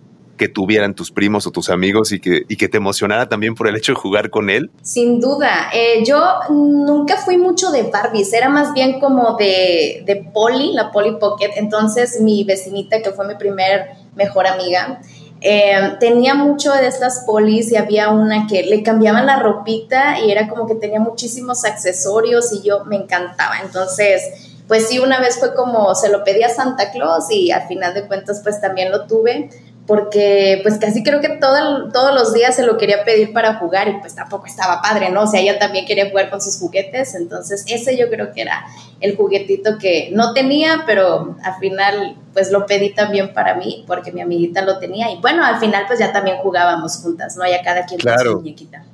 que 0.44 0.48
tuvieran 0.50 0.94
tus 0.94 1.10
primos 1.10 1.46
o 1.46 1.50
tus 1.50 1.70
amigos 1.70 2.12
y 2.12 2.20
que, 2.20 2.42
y 2.46 2.56
que 2.56 2.68
te 2.68 2.76
emocionara 2.76 3.30
también 3.30 3.54
por 3.54 3.66
el 3.66 3.76
hecho 3.76 3.92
de 3.92 3.96
jugar 3.96 4.28
con 4.28 4.50
él? 4.50 4.70
Sin 4.82 5.18
duda. 5.18 5.70
Eh, 5.72 6.04
yo 6.04 6.20
nunca 6.50 7.16
fui 7.16 7.38
mucho 7.38 7.70
de 7.70 7.84
Barbies, 7.84 8.30
era 8.34 8.50
más 8.50 8.74
bien 8.74 9.00
como 9.00 9.38
de, 9.38 10.02
de 10.04 10.16
Polly, 10.34 10.74
la 10.74 10.90
Polly 10.90 11.16
Pocket. 11.18 11.52
Entonces 11.56 12.20
mi 12.20 12.44
vecinita, 12.44 13.00
que 13.00 13.12
fue 13.12 13.26
mi 13.26 13.36
primer 13.36 13.86
mejor 14.16 14.46
amiga, 14.46 15.00
eh, 15.40 15.96
tenía 15.98 16.34
mucho 16.34 16.72
de 16.72 16.88
estas 16.88 17.24
polis 17.26 17.72
y 17.72 17.76
había 17.76 18.10
una 18.10 18.46
que 18.46 18.64
le 18.64 18.82
cambiaban 18.82 19.24
la 19.24 19.38
ropita 19.38 20.20
y 20.20 20.30
era 20.30 20.46
como 20.46 20.66
que 20.66 20.74
tenía 20.74 21.00
muchísimos 21.00 21.64
accesorios 21.64 22.52
y 22.52 22.60
yo 22.60 22.84
me 22.84 22.96
encantaba. 22.96 23.60
Entonces, 23.62 24.52
pues 24.68 24.88
sí, 24.88 24.98
una 24.98 25.20
vez 25.20 25.38
fue 25.38 25.54
como 25.54 25.94
se 25.94 26.10
lo 26.10 26.22
pedí 26.22 26.42
a 26.42 26.50
Santa 26.50 26.90
Claus 26.90 27.30
y 27.30 27.50
al 27.50 27.66
final 27.66 27.94
de 27.94 28.06
cuentas 28.06 28.40
pues 28.42 28.60
también 28.60 28.90
lo 28.92 29.06
tuve 29.06 29.48
porque 29.86 30.60
pues 30.62 30.78
casi 30.78 31.02
creo 31.02 31.20
que 31.20 31.28
todo, 31.28 31.90
todos 31.92 32.14
los 32.14 32.32
días 32.32 32.56
se 32.56 32.64
lo 32.64 32.78
quería 32.78 33.04
pedir 33.04 33.32
para 33.32 33.56
jugar 33.56 33.88
y 33.88 33.98
pues 34.00 34.14
tampoco 34.14 34.46
estaba 34.46 34.80
padre, 34.80 35.10
¿no? 35.10 35.22
O 35.22 35.26
sea, 35.26 35.40
ella 35.40 35.58
también 35.58 35.84
quería 35.84 36.08
jugar 36.08 36.30
con 36.30 36.40
sus 36.40 36.58
juguetes, 36.58 37.14
entonces 37.14 37.64
ese 37.68 37.98
yo 37.98 38.08
creo 38.08 38.32
que 38.32 38.42
era 38.42 38.64
el 39.00 39.14
juguetito 39.16 39.76
que 39.78 40.10
no 40.12 40.32
tenía, 40.32 40.84
pero 40.86 41.36
al 41.42 41.54
final 41.60 42.16
pues 42.32 42.50
lo 42.50 42.64
pedí 42.64 42.94
también 42.94 43.34
para 43.34 43.56
mí 43.56 43.84
porque 43.86 44.10
mi 44.10 44.22
amiguita 44.22 44.64
lo 44.64 44.78
tenía 44.78 45.10
y 45.10 45.20
bueno, 45.20 45.44
al 45.44 45.60
final 45.60 45.84
pues 45.86 45.98
ya 45.98 46.12
también 46.12 46.38
jugábamos 46.38 46.96
juntas, 47.02 47.36
¿no? 47.36 47.46
Ya 47.46 47.62
cada 47.62 47.84
quien 47.84 48.00
con 48.00 48.18
su 48.18 48.36
muñequita. 48.36 48.84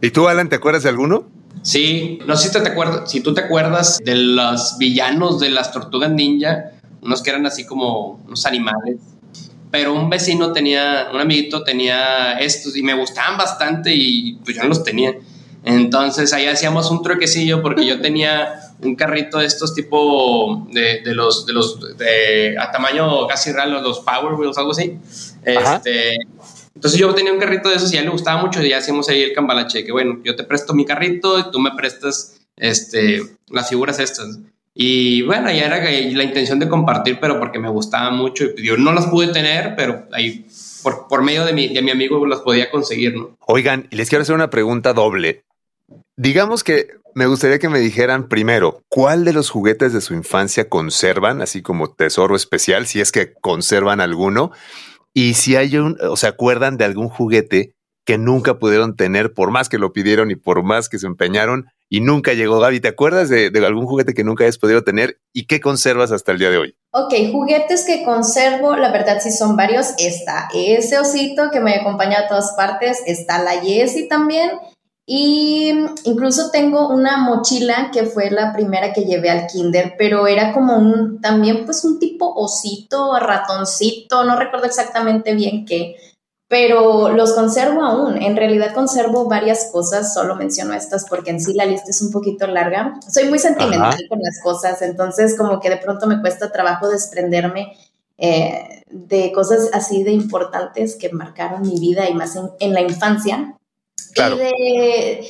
¿Y 0.00 0.10
tú, 0.10 0.28
Alan, 0.28 0.48
te 0.48 0.56
acuerdas 0.56 0.82
de 0.82 0.90
alguno? 0.90 1.24
Sí, 1.62 2.20
no 2.26 2.36
sé 2.36 2.48
si 2.48 2.62
te 2.62 2.68
acuerdas, 2.68 3.10
si 3.10 3.20
tú 3.20 3.34
te 3.34 3.40
acuerdas 3.40 3.98
de 4.04 4.14
los 4.14 4.76
villanos 4.78 5.40
de 5.40 5.50
las 5.50 5.72
tortugas 5.72 6.10
ninja, 6.10 6.72
unos 7.02 7.22
que 7.22 7.30
eran 7.30 7.46
así 7.46 7.64
como 7.64 8.20
unos 8.26 8.44
animales 8.46 8.98
pero 9.70 9.92
un 9.92 10.08
vecino 10.08 10.52
tenía, 10.52 11.08
un 11.12 11.20
amiguito 11.20 11.62
tenía 11.62 12.38
estos 12.38 12.76
y 12.76 12.82
me 12.82 12.94
gustaban 12.94 13.36
bastante 13.36 13.92
y 13.94 14.38
pues 14.44 14.56
yo 14.56 14.62
no 14.62 14.68
los 14.68 14.82
tenía. 14.82 15.14
Entonces 15.64 16.32
ahí 16.32 16.46
hacíamos 16.46 16.90
un 16.90 17.02
truquecillo 17.02 17.62
porque 17.62 17.84
yo 17.84 18.00
tenía 18.00 18.60
un 18.80 18.94
carrito 18.94 19.38
de 19.38 19.46
estos 19.46 19.74
tipo 19.74 20.66
de, 20.70 21.02
de 21.02 21.14
los, 21.14 21.44
de 21.46 21.52
los, 21.52 21.98
de, 21.98 22.56
a 22.58 22.70
tamaño 22.70 23.26
casi 23.26 23.52
real, 23.52 23.82
los 23.82 24.00
Power 24.00 24.34
Wheels, 24.34 24.56
algo 24.56 24.70
así. 24.70 24.96
Este, 25.42 26.16
entonces 26.74 26.98
yo 26.98 27.12
tenía 27.14 27.32
un 27.32 27.40
carrito 27.40 27.68
de 27.68 27.76
esos 27.76 27.92
y 27.92 27.96
a 27.96 28.00
él 28.00 28.06
le 28.06 28.12
gustaba 28.12 28.40
mucho 28.40 28.62
y 28.62 28.70
ya 28.70 28.78
hacíamos 28.78 29.08
ahí 29.08 29.22
el 29.22 29.32
cambalache, 29.32 29.84
que 29.84 29.92
bueno, 29.92 30.20
yo 30.22 30.36
te 30.36 30.44
presto 30.44 30.74
mi 30.74 30.84
carrito 30.84 31.38
y 31.38 31.50
tú 31.50 31.58
me 31.58 31.72
prestas 31.72 32.38
este, 32.56 33.20
las 33.48 33.68
figuras 33.68 33.98
estas. 33.98 34.38
Y 34.80 35.22
bueno, 35.22 35.50
ya 35.50 35.66
era 35.66 35.82
la 35.82 36.22
intención 36.22 36.60
de 36.60 36.68
compartir, 36.68 37.18
pero 37.20 37.40
porque 37.40 37.58
me 37.58 37.68
gustaba 37.68 38.12
mucho 38.12 38.44
y 38.56 38.64
yo 38.64 38.76
no 38.76 38.92
las 38.92 39.08
pude 39.08 39.32
tener, 39.32 39.74
pero 39.74 40.06
ahí 40.12 40.46
por, 40.84 41.08
por 41.08 41.24
medio 41.24 41.44
de 41.44 41.52
mi, 41.52 41.66
de 41.66 41.82
mi 41.82 41.90
amigo 41.90 42.24
las 42.26 42.42
podía 42.42 42.70
conseguir, 42.70 43.16
¿no? 43.16 43.36
Oigan, 43.48 43.88
les 43.90 44.08
quiero 44.08 44.22
hacer 44.22 44.36
una 44.36 44.50
pregunta 44.50 44.92
doble. 44.92 45.42
Digamos 46.16 46.62
que 46.62 46.90
me 47.12 47.26
gustaría 47.26 47.58
que 47.58 47.68
me 47.68 47.80
dijeran 47.80 48.28
primero, 48.28 48.84
¿cuál 48.88 49.24
de 49.24 49.32
los 49.32 49.50
juguetes 49.50 49.92
de 49.92 50.00
su 50.00 50.14
infancia 50.14 50.68
conservan, 50.68 51.42
así 51.42 51.60
como 51.60 51.90
tesoro 51.90 52.36
especial, 52.36 52.86
si 52.86 53.00
es 53.00 53.10
que 53.10 53.32
conservan 53.32 54.00
alguno? 54.00 54.52
Y 55.12 55.34
si 55.34 55.56
hay 55.56 55.76
un, 55.76 55.98
o 56.08 56.16
se 56.16 56.28
acuerdan 56.28 56.76
de 56.76 56.84
algún 56.84 57.08
juguete 57.08 57.74
que 58.08 58.16
nunca 58.16 58.58
pudieron 58.58 58.96
tener 58.96 59.34
por 59.34 59.50
más 59.50 59.68
que 59.68 59.76
lo 59.76 59.92
pidieron 59.92 60.30
y 60.30 60.34
por 60.34 60.62
más 60.62 60.88
que 60.88 60.98
se 60.98 61.06
empeñaron 61.06 61.66
y 61.90 62.00
nunca 62.00 62.32
llegó. 62.32 62.58
Gaby, 62.58 62.80
¿te 62.80 62.88
acuerdas 62.88 63.28
de, 63.28 63.52
algún 63.66 63.84
juguete 63.84 64.14
que 64.14 64.24
nunca 64.24 64.44
hayas 64.44 64.56
podido 64.56 64.82
tener 64.82 65.20
y 65.34 65.46
qué 65.46 65.60
conservas 65.60 66.10
hasta 66.10 66.32
el 66.32 66.38
día 66.38 66.48
de 66.48 66.56
hoy? 66.56 66.74
Ok, 66.92 67.12
juguetes 67.30 67.84
que 67.84 68.04
conservo, 68.04 68.76
la 68.76 68.92
verdad 68.92 69.18
sí 69.22 69.30
son 69.30 69.56
varios. 69.56 69.88
Está 69.98 70.48
ese 70.54 70.98
osito 70.98 71.50
que 71.52 71.60
me 71.60 71.74
acompaña 71.74 72.20
a 72.20 72.28
todas 72.28 72.54
partes, 72.56 73.02
está 73.04 73.42
la 73.42 73.60
Jessie 73.60 74.08
también 74.08 74.52
y 75.10 75.72
incluso 76.04 76.50
tengo 76.50 76.88
una 76.88 77.16
mochila 77.16 77.90
que 77.92 78.04
fue 78.04 78.30
la 78.30 78.54
primera 78.54 78.92
que 78.92 79.04
llevé 79.04 79.30
al 79.30 79.46
kinder, 79.46 79.96
pero 79.96 80.26
era 80.26 80.52
como 80.52 80.76
un, 80.76 81.22
también 81.22 81.64
pues 81.64 81.82
un 81.84 81.98
tipo 81.98 82.30
osito, 82.34 83.18
ratoncito, 83.18 84.24
no 84.24 84.38
recuerdo 84.38 84.66
exactamente 84.66 85.34
bien 85.34 85.64
qué, 85.64 85.96
pero 86.48 87.10
los 87.10 87.34
conservo 87.34 87.82
aún. 87.82 88.20
En 88.20 88.34
realidad 88.34 88.74
conservo 88.74 89.28
varias 89.28 89.68
cosas, 89.70 90.14
solo 90.14 90.34
menciono 90.34 90.72
estas 90.72 91.04
porque 91.08 91.30
en 91.30 91.40
sí 91.40 91.52
la 91.52 91.66
lista 91.66 91.90
es 91.90 92.00
un 92.00 92.10
poquito 92.10 92.46
larga. 92.46 92.98
Soy 93.06 93.28
muy 93.28 93.38
sentimental 93.38 94.00
con 94.08 94.18
las 94.20 94.40
cosas, 94.42 94.80
entonces 94.82 95.36
como 95.36 95.60
que 95.60 95.68
de 95.68 95.76
pronto 95.76 96.06
me 96.06 96.20
cuesta 96.20 96.50
trabajo 96.50 96.88
desprenderme 96.88 97.76
eh, 98.16 98.82
de 98.90 99.30
cosas 99.32 99.68
así 99.74 100.02
de 100.02 100.12
importantes 100.12 100.96
que 100.96 101.12
marcaron 101.12 101.62
mi 101.62 101.78
vida 101.78 102.08
y 102.08 102.14
más 102.14 102.36
en 102.58 102.72
la 102.72 102.80
infancia. 102.80 103.54
Y 104.16 104.38
de, 104.38 105.28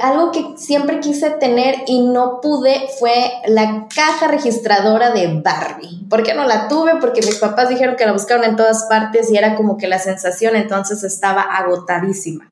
algo 0.00 0.32
que 0.32 0.54
siempre 0.56 1.00
quise 1.00 1.30
tener 1.30 1.82
y 1.86 2.00
no 2.06 2.40
pude 2.40 2.88
fue 2.98 3.30
la 3.46 3.86
caja 3.94 4.28
registradora 4.28 5.10
de 5.10 5.40
Barbie. 5.42 6.06
¿Por 6.08 6.22
qué 6.22 6.34
no 6.34 6.46
la 6.46 6.68
tuve? 6.68 6.96
Porque 7.00 7.20
mis 7.20 7.36
papás 7.36 7.68
dijeron 7.68 7.96
que 7.96 8.06
la 8.06 8.12
buscaron 8.12 8.44
en 8.44 8.56
todas 8.56 8.86
partes 8.88 9.30
y 9.30 9.36
era 9.36 9.56
como 9.56 9.76
que 9.76 9.88
la 9.88 9.98
sensación 9.98 10.56
entonces 10.56 11.04
estaba 11.04 11.42
agotadísima. 11.42 12.50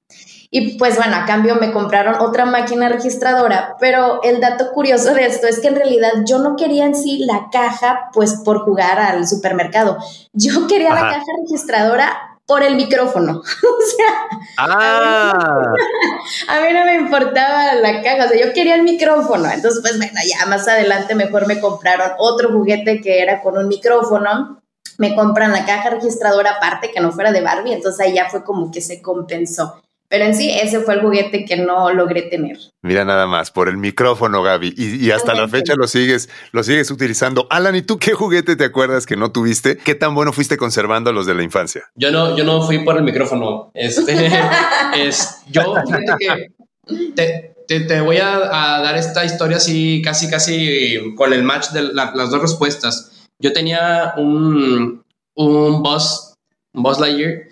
Y 0.51 0.79
pues 0.79 0.97
bueno, 0.97 1.15
a 1.15 1.27
cambio 1.27 1.57
me 1.57 1.73
compraron 1.73 2.15
otra 2.21 2.47
máquina 2.47 2.89
registradora, 2.89 3.77
pero 3.79 4.23
el 4.23 4.41
dato 4.41 4.73
curioso 4.73 5.13
de 5.13 5.27
esto 5.27 5.47
es 5.47 5.61
que 5.61 5.69
en 5.69 5.77
realidad 5.77 6.11
yo 6.27 6.39
no 6.39 6.57
quería 6.57 6.87
en 6.87 6.95
sí 6.95 7.19
la 7.19 7.49
caja 7.53 8.09
pues 8.15 8.41
por 8.45 8.65
jugar 8.65 8.99
al 8.99 9.29
supermercado. 9.29 9.99
Yo 10.33 10.67
quería 10.67 10.95
la 10.95 11.01
caja 11.03 11.25
registradora 11.43 12.28
por 12.49 12.63
el 12.63 12.77
micrófono. 12.77 13.43
o 13.43 13.43
sea, 13.43 14.41
ah. 14.57 15.73
a, 16.49 16.61
mí, 16.61 16.73
no 16.73 16.85
me 16.87 16.95
importaba 16.95 17.75
la 17.75 18.03
caja, 18.03 18.25
o 18.25 18.29
sea, 18.29 18.41
yo 18.41 18.55
quería 18.55 18.75
el 18.75 18.83
micrófono. 18.83 19.51
Entonces, 19.51 19.81
pues 19.83 19.99
bueno, 19.99 20.19
ya 20.27 20.47
más 20.47 20.67
adelante 20.67 21.15
mejor 21.15 21.47
me 21.47 21.61
compraron 21.61 22.13
otro 22.19 22.51
juguete 22.51 23.03
que 23.03 23.21
era 23.21 23.43
con 23.43 23.59
un 23.59 23.69
micrófono. 23.69 24.63
Me 24.97 25.15
compran 25.15 25.53
la 25.53 25.67
caja 25.67 25.91
registradora 25.91 26.53
aparte 26.53 26.91
que 26.91 27.01
no 27.01 27.13
fuera 27.13 27.31
de 27.31 27.43
Barbie, 27.43 27.75
entonces 27.75 28.01
ahí 28.01 28.15
ya 28.15 28.31
fue 28.31 28.43
como 28.43 28.73
que 28.73 28.81
se 28.81 29.03
compensó. 29.03 29.81
Pero 30.09 30.25
en 30.25 30.35
sí, 30.35 30.51
ese 30.51 30.81
fue 30.81 30.95
el 30.95 31.03
juguete 31.03 31.45
que 31.45 31.57
no 31.57 31.93
logré 31.93 32.23
tener. 32.23 32.57
Mira 32.83 33.05
nada 33.05 33.27
más, 33.27 33.51
por 33.51 33.69
el 33.69 33.77
micrófono, 33.77 34.43
Gaby. 34.43 34.75
Y, 34.77 35.11
hasta 35.11 35.35
la 35.35 35.49
fecha 35.49 35.75
lo 35.77 35.87
sigues, 35.87 36.31
lo 36.53 36.63
sigues 36.63 36.91
utilizando. 36.91 37.47
Alan, 37.51 37.77
¿y 37.77 37.83
tú 37.83 37.99
qué 37.99 38.15
juguete 38.15 38.57
te 38.57 38.65
acuerdas 38.65 39.05
que 39.05 39.17
no 39.17 39.33
tuviste? 39.33 39.77
¿Qué 39.77 39.95
tan 39.95 40.15
bueno 40.15 40.33
fuiste 40.33 40.57
conservando 40.57 41.13
los 41.13 41.27
de 41.27 41.35
la 41.35 41.43
infancia? 41.43 41.83
Yo 41.95 42.11
no, 42.11 42.37
yo 42.39 42.45
no 42.45 42.63
fui 42.63 42.79
por 42.79 42.97
el 42.97 43.03
micrófono. 43.03 43.71
Este, 43.75 44.31
es, 44.97 45.43
yo, 45.51 45.75
fíjate 45.87 46.15
que 46.19 47.55
te, 47.67 48.01
voy 48.01 48.17
a, 48.17 48.39
dar 48.39 48.97
esta 48.97 49.27
historia 49.27 49.59
así, 49.59 50.01
casi, 50.03 50.31
casi 50.31 51.15
con 51.17 51.35
el 51.35 51.43
match 51.43 51.71
de 51.71 51.83
las 51.93 52.31
dos 52.31 52.41
respuestas. 52.41 53.27
Yo 53.39 53.53
tenía 53.53 54.15
un, 54.17 55.05
un 55.35 55.83
Buzz, 55.83 56.33
un 56.73 56.83
Buzz 56.83 56.99
Lightyear 56.99 57.48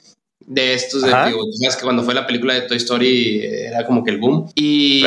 de 0.47 0.75
estos, 0.75 1.03
de, 1.03 1.09
digo, 1.09 1.43
sabes 1.61 1.77
que 1.77 1.83
cuando 1.83 2.05
fue 2.05 2.15
la 2.15 2.27
película 2.27 2.55
de 2.55 2.63
Toy 2.63 2.77
Story 2.77 3.41
era 3.43 3.85
como 3.85 4.05
que 4.05 4.13
el 4.13 4.19
boom. 4.19 4.51
Y 4.55 5.03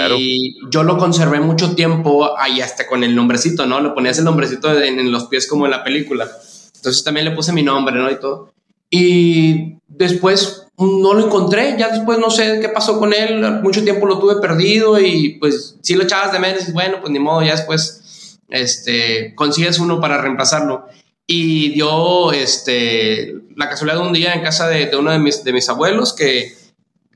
yo 0.69 0.83
lo 0.83 0.97
conservé 0.97 1.39
mucho 1.39 1.75
tiempo 1.75 2.37
ahí 2.37 2.59
hasta 2.59 2.85
con 2.85 3.03
el 3.03 3.15
nombrecito, 3.15 3.65
¿no? 3.65 3.79
Le 3.79 3.89
ponías 3.89 4.17
el 4.19 4.25
nombrecito 4.25 4.77
en, 4.81 5.11
los 5.11 5.25
pies 5.25 5.47
como 5.47 5.65
en 5.65 5.71
la 5.71 5.83
película. 5.83 6.29
Entonces 6.75 7.03
también 7.03 7.25
le 7.25 7.31
puse 7.31 7.53
mi 7.53 7.63
nombre, 7.63 7.95
¿no? 7.95 8.11
Y 8.11 8.19
todo. 8.19 8.51
Y 8.89 9.75
después 9.87 10.65
no 10.77 11.13
lo 11.13 11.25
encontré, 11.25 11.75
ya 11.77 11.89
después 11.89 12.19
no 12.19 12.29
sé 12.29 12.59
qué 12.61 12.69
pasó 12.69 12.99
con 12.99 13.13
él, 13.13 13.61
mucho 13.61 13.83
tiempo 13.83 14.05
lo 14.05 14.19
tuve 14.19 14.41
perdido 14.41 14.99
y 14.99 15.37
pues 15.39 15.75
si 15.81 15.95
lo 15.95 16.03
echabas 16.03 16.31
de 16.31 16.39
menos, 16.39 16.71
bueno, 16.71 16.99
pues 17.01 17.11
ni 17.11 17.19
modo, 17.19 17.43
ya 17.43 17.51
después 17.51 18.39
este, 18.49 19.33
consigues 19.35 19.77
uno 19.79 19.99
para 19.99 20.21
reemplazarlo 20.21 20.85
y 21.27 21.69
dio 21.69 22.31
este, 22.31 23.35
la 23.59 23.69
casualidad 23.69 23.99
de 23.99 24.07
un 24.07 24.13
día 24.13 24.33
en 24.33 24.41
casa 24.41 24.69
de, 24.69 24.89
uno 24.97 25.11
de 25.11 25.19
mis, 25.19 25.43
de 25.43 25.51
mis 25.51 25.67
abuelos 25.67 26.13
que 26.13 26.53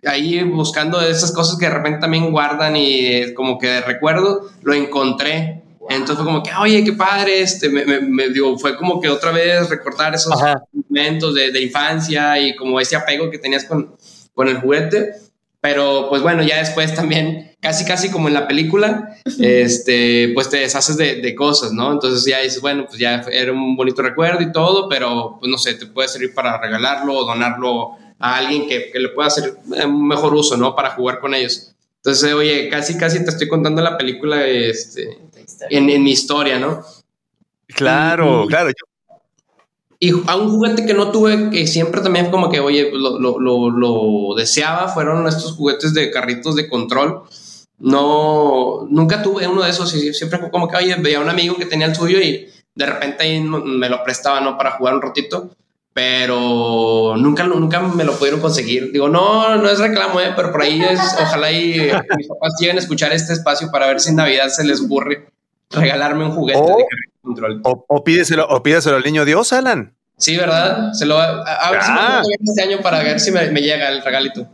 ahí 0.06 0.44
buscando 0.44 1.00
esas 1.00 1.32
cosas 1.32 1.58
que 1.58 1.68
de 1.68 1.72
repente 1.72 2.02
también 2.02 2.32
guardan 2.32 2.76
y 2.76 3.06
eh, 3.06 3.34
como 3.34 3.58
que 3.58 3.68
de 3.68 3.82
recuerdo, 3.82 4.50
lo 4.62 4.74
encontré. 4.74 5.64
Entonces 5.90 6.18
fue 6.18 6.26
como 6.26 6.44
que, 6.44 6.52
oye, 6.54 6.84
qué 6.84 6.92
padre, 6.92 7.42
este, 7.42 7.70
me, 7.70 7.86
me, 7.86 8.28
digo, 8.28 8.60
fue 8.60 8.76
como 8.76 9.00
que 9.00 9.08
otra 9.08 9.32
vez 9.32 9.70
recordar 9.70 10.14
esos 10.16 10.34
momentos 10.90 11.34
de, 11.34 11.52
de, 11.52 11.62
infancia 11.62 12.38
y 12.38 12.56
como 12.58 12.78
ese 12.80 12.98
apego 12.98 13.32
que 13.32 13.38
tenías 13.38 13.64
con, 13.64 13.96
con 14.34 14.50
el 14.50 14.60
juguete. 14.60 15.14
Pero 15.64 16.08
pues 16.10 16.22
bueno, 16.22 16.44
ya 16.44 16.58
después 16.58 16.94
también, 16.94 17.56
casi 17.62 17.86
casi 17.86 18.12
como 18.12 18.28
en 18.28 18.34
la 18.34 18.50
película, 18.50 19.16
este, 19.40 20.32
pues 20.34 20.50
te 20.50 20.58
deshaces 20.58 20.98
de, 20.98 21.22
de, 21.22 21.36
cosas, 21.36 21.72
¿no? 21.72 21.90
Entonces 21.94 22.26
ya 22.30 22.42
dices, 22.42 22.60
bueno, 22.60 22.86
pues 22.86 23.00
ya 23.00 23.24
era 23.32 23.54
un 23.54 23.78
bonito 23.78 24.02
recuerdo 24.02 24.42
y 24.42 24.52
todo, 24.52 24.90
pero 24.90 25.38
pues 25.40 25.50
no 25.50 25.58
sé, 25.58 25.76
te 25.76 25.86
puede 25.86 26.10
servir 26.10 26.34
para 26.34 26.60
regalarlo 26.60 27.16
o 27.16 27.26
donarlo 27.26 27.92
a 28.20 28.36
alguien 28.36 28.68
que, 28.68 28.92
que 28.92 29.00
le 29.00 29.08
pueda 29.10 29.30
hacer 29.30 29.54
un 29.86 30.06
mejor 30.06 30.34
uso, 30.34 30.58
¿no? 30.58 30.76
Para 30.76 30.90
jugar 30.90 31.22
con 31.22 31.34
ellos. 31.34 31.74
Entonces, 31.96 32.34
oye, 32.34 32.68
casi 32.68 32.98
casi 32.98 33.24
te 33.24 33.30
estoy 33.30 33.48
contando 33.48 33.82
la 33.82 33.98
película 33.98 34.46
este, 34.46 35.18
en, 35.70 35.90
en 35.90 36.04
mi 36.04 36.12
historia, 36.12 36.60
¿no? 36.60 36.84
Claro, 37.68 38.48
claro. 38.50 38.70
Y 40.04 40.12
a 40.28 40.36
un 40.36 40.50
juguete 40.50 40.86
que 40.86 40.94
no 40.94 41.12
tuve, 41.12 41.50
que 41.50 41.66
siempre 41.66 42.02
también 42.02 42.30
como 42.30 42.50
que, 42.50 42.60
oye, 42.60 42.92
lo, 42.92 43.18
lo, 43.18 43.70
lo, 43.70 44.36
deseaba, 44.36 44.90
fueron 44.90 45.26
estos 45.30 45.54
juguetes 45.54 45.94
de 45.94 46.12
carritos 46.12 46.58
de 46.58 46.68
control. 46.68 47.22
No, 47.80 48.86
nunca 48.90 49.24
tuve 49.24 49.48
uno 49.48 49.64
de 49.64 49.70
esos 49.70 49.96
y 49.96 50.14
siempre 50.14 50.42
como 50.52 50.68
que, 50.68 50.76
oye, 50.76 50.94
veía 50.96 51.20
a 51.20 51.22
un 51.22 51.30
amigo 51.30 51.56
que 51.56 51.68
tenía 51.68 51.88
el 51.88 51.96
suyo 51.96 52.20
y 52.20 52.50
de 52.76 52.86
repente 52.86 53.24
ahí 53.24 53.40
me 53.40 53.88
lo 53.88 54.04
prestaba, 54.04 54.42
¿no? 54.42 54.58
Para 54.58 54.72
jugar 54.72 54.96
un 54.96 55.02
ratito, 55.02 55.52
pero 55.94 57.16
nunca, 57.16 57.46
nunca 57.46 57.80
me 57.80 58.04
lo 58.04 58.12
pudieron 58.18 58.42
conseguir. 58.42 58.92
Digo, 58.92 59.08
no, 59.08 59.56
no 59.56 59.70
es 59.70 59.80
reclamo, 59.80 60.20
¿eh? 60.20 60.34
pero 60.36 60.52
por 60.52 60.64
ahí 60.64 60.82
es, 60.82 61.00
ojalá 61.22 61.50
y 61.50 61.80
mis 62.18 62.28
papás 62.28 62.56
lleguen 62.60 62.76
a 62.76 62.82
escuchar 62.82 63.14
este 63.14 63.32
espacio 63.32 63.72
para 63.72 63.88
ver 63.88 64.02
si 64.02 64.10
en 64.10 64.18
Navidad 64.18 64.50
se 64.50 64.66
les 64.66 64.82
ocurre 64.82 65.30
regalarme 65.70 66.26
un 66.26 66.32
juguete 66.32 66.60
de 66.60 66.66
carrito 66.66 67.13
control. 67.24 67.62
O, 67.64 68.04
pídeselo, 68.04 68.48
o 68.48 68.62
pídeselo 68.62 68.98
al 68.98 69.04
niño 69.04 69.26
Dios, 69.26 69.54
Alan. 69.54 69.96
Sí, 70.18 70.38
¿verdad? 70.38 70.94
Se 70.94 71.06
lo, 71.06 71.18
a, 71.18 71.72
ver 71.72 71.82
si 71.82 71.92
me 71.92 71.98
ah. 72.00 72.22
este 72.40 72.62
año 72.62 72.82
para 72.82 73.02
ver 73.02 73.20
si 73.20 73.32
me, 73.32 73.50
llega 73.62 73.90
el 73.90 74.04
regalito. 74.04 74.48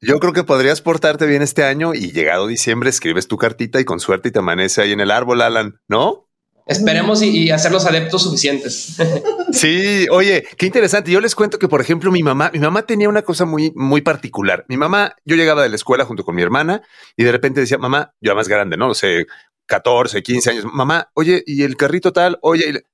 Yo 0.00 0.20
creo 0.20 0.32
que 0.32 0.44
podrías 0.44 0.80
portarte 0.80 1.26
bien 1.26 1.42
este 1.42 1.64
año 1.64 1.92
y 1.92 2.12
llegado 2.12 2.46
diciembre 2.46 2.90
escribes 2.90 3.26
tu 3.26 3.36
cartita 3.36 3.80
y 3.80 3.84
con 3.84 3.98
suerte 3.98 4.28
y 4.28 4.32
te 4.32 4.38
amanece 4.38 4.82
ahí 4.82 4.92
en 4.92 5.00
el 5.00 5.10
árbol, 5.10 5.42
Alan, 5.42 5.80
¿no? 5.88 6.26
Esperemos 6.66 7.22
y, 7.22 7.50
hacer 7.50 7.70
los 7.70 7.86
adeptos 7.86 8.22
suficientes. 8.22 8.96
Sí, 9.52 10.06
oye, 10.10 10.44
qué 10.58 10.66
interesante. 10.66 11.10
Yo 11.12 11.20
les 11.20 11.36
cuento 11.36 11.58
que, 11.58 11.68
por 11.68 11.80
ejemplo, 11.80 12.10
mi 12.10 12.22
mamá, 12.22 12.50
mi 12.52 12.58
mamá 12.58 12.82
tenía 12.82 13.08
una 13.08 13.22
cosa 13.22 13.44
muy, 13.44 13.72
muy 13.76 14.02
particular. 14.02 14.66
Mi 14.68 14.76
mamá, 14.76 15.14
yo 15.24 15.36
llegaba 15.36 15.62
de 15.62 15.68
la 15.68 15.76
escuela 15.76 16.04
junto 16.04 16.24
con 16.24 16.34
mi 16.34 16.42
hermana 16.42 16.82
y 17.16 17.22
de 17.22 17.32
repente 17.32 17.60
decía, 17.60 17.78
mamá, 17.78 18.12
yo 18.20 18.34
más 18.34 18.48
grande, 18.48 18.76
¿no? 18.76 18.90
O 18.90 18.94
sea, 18.94 19.22
14, 19.66 20.22
15 20.22 20.50
años, 20.50 20.64
mamá, 20.64 21.10
oye, 21.14 21.42
¿y 21.46 21.62
el 21.62 21.76
carrito 21.76 22.12
tal? 22.12 22.38
Oye, 22.42 22.84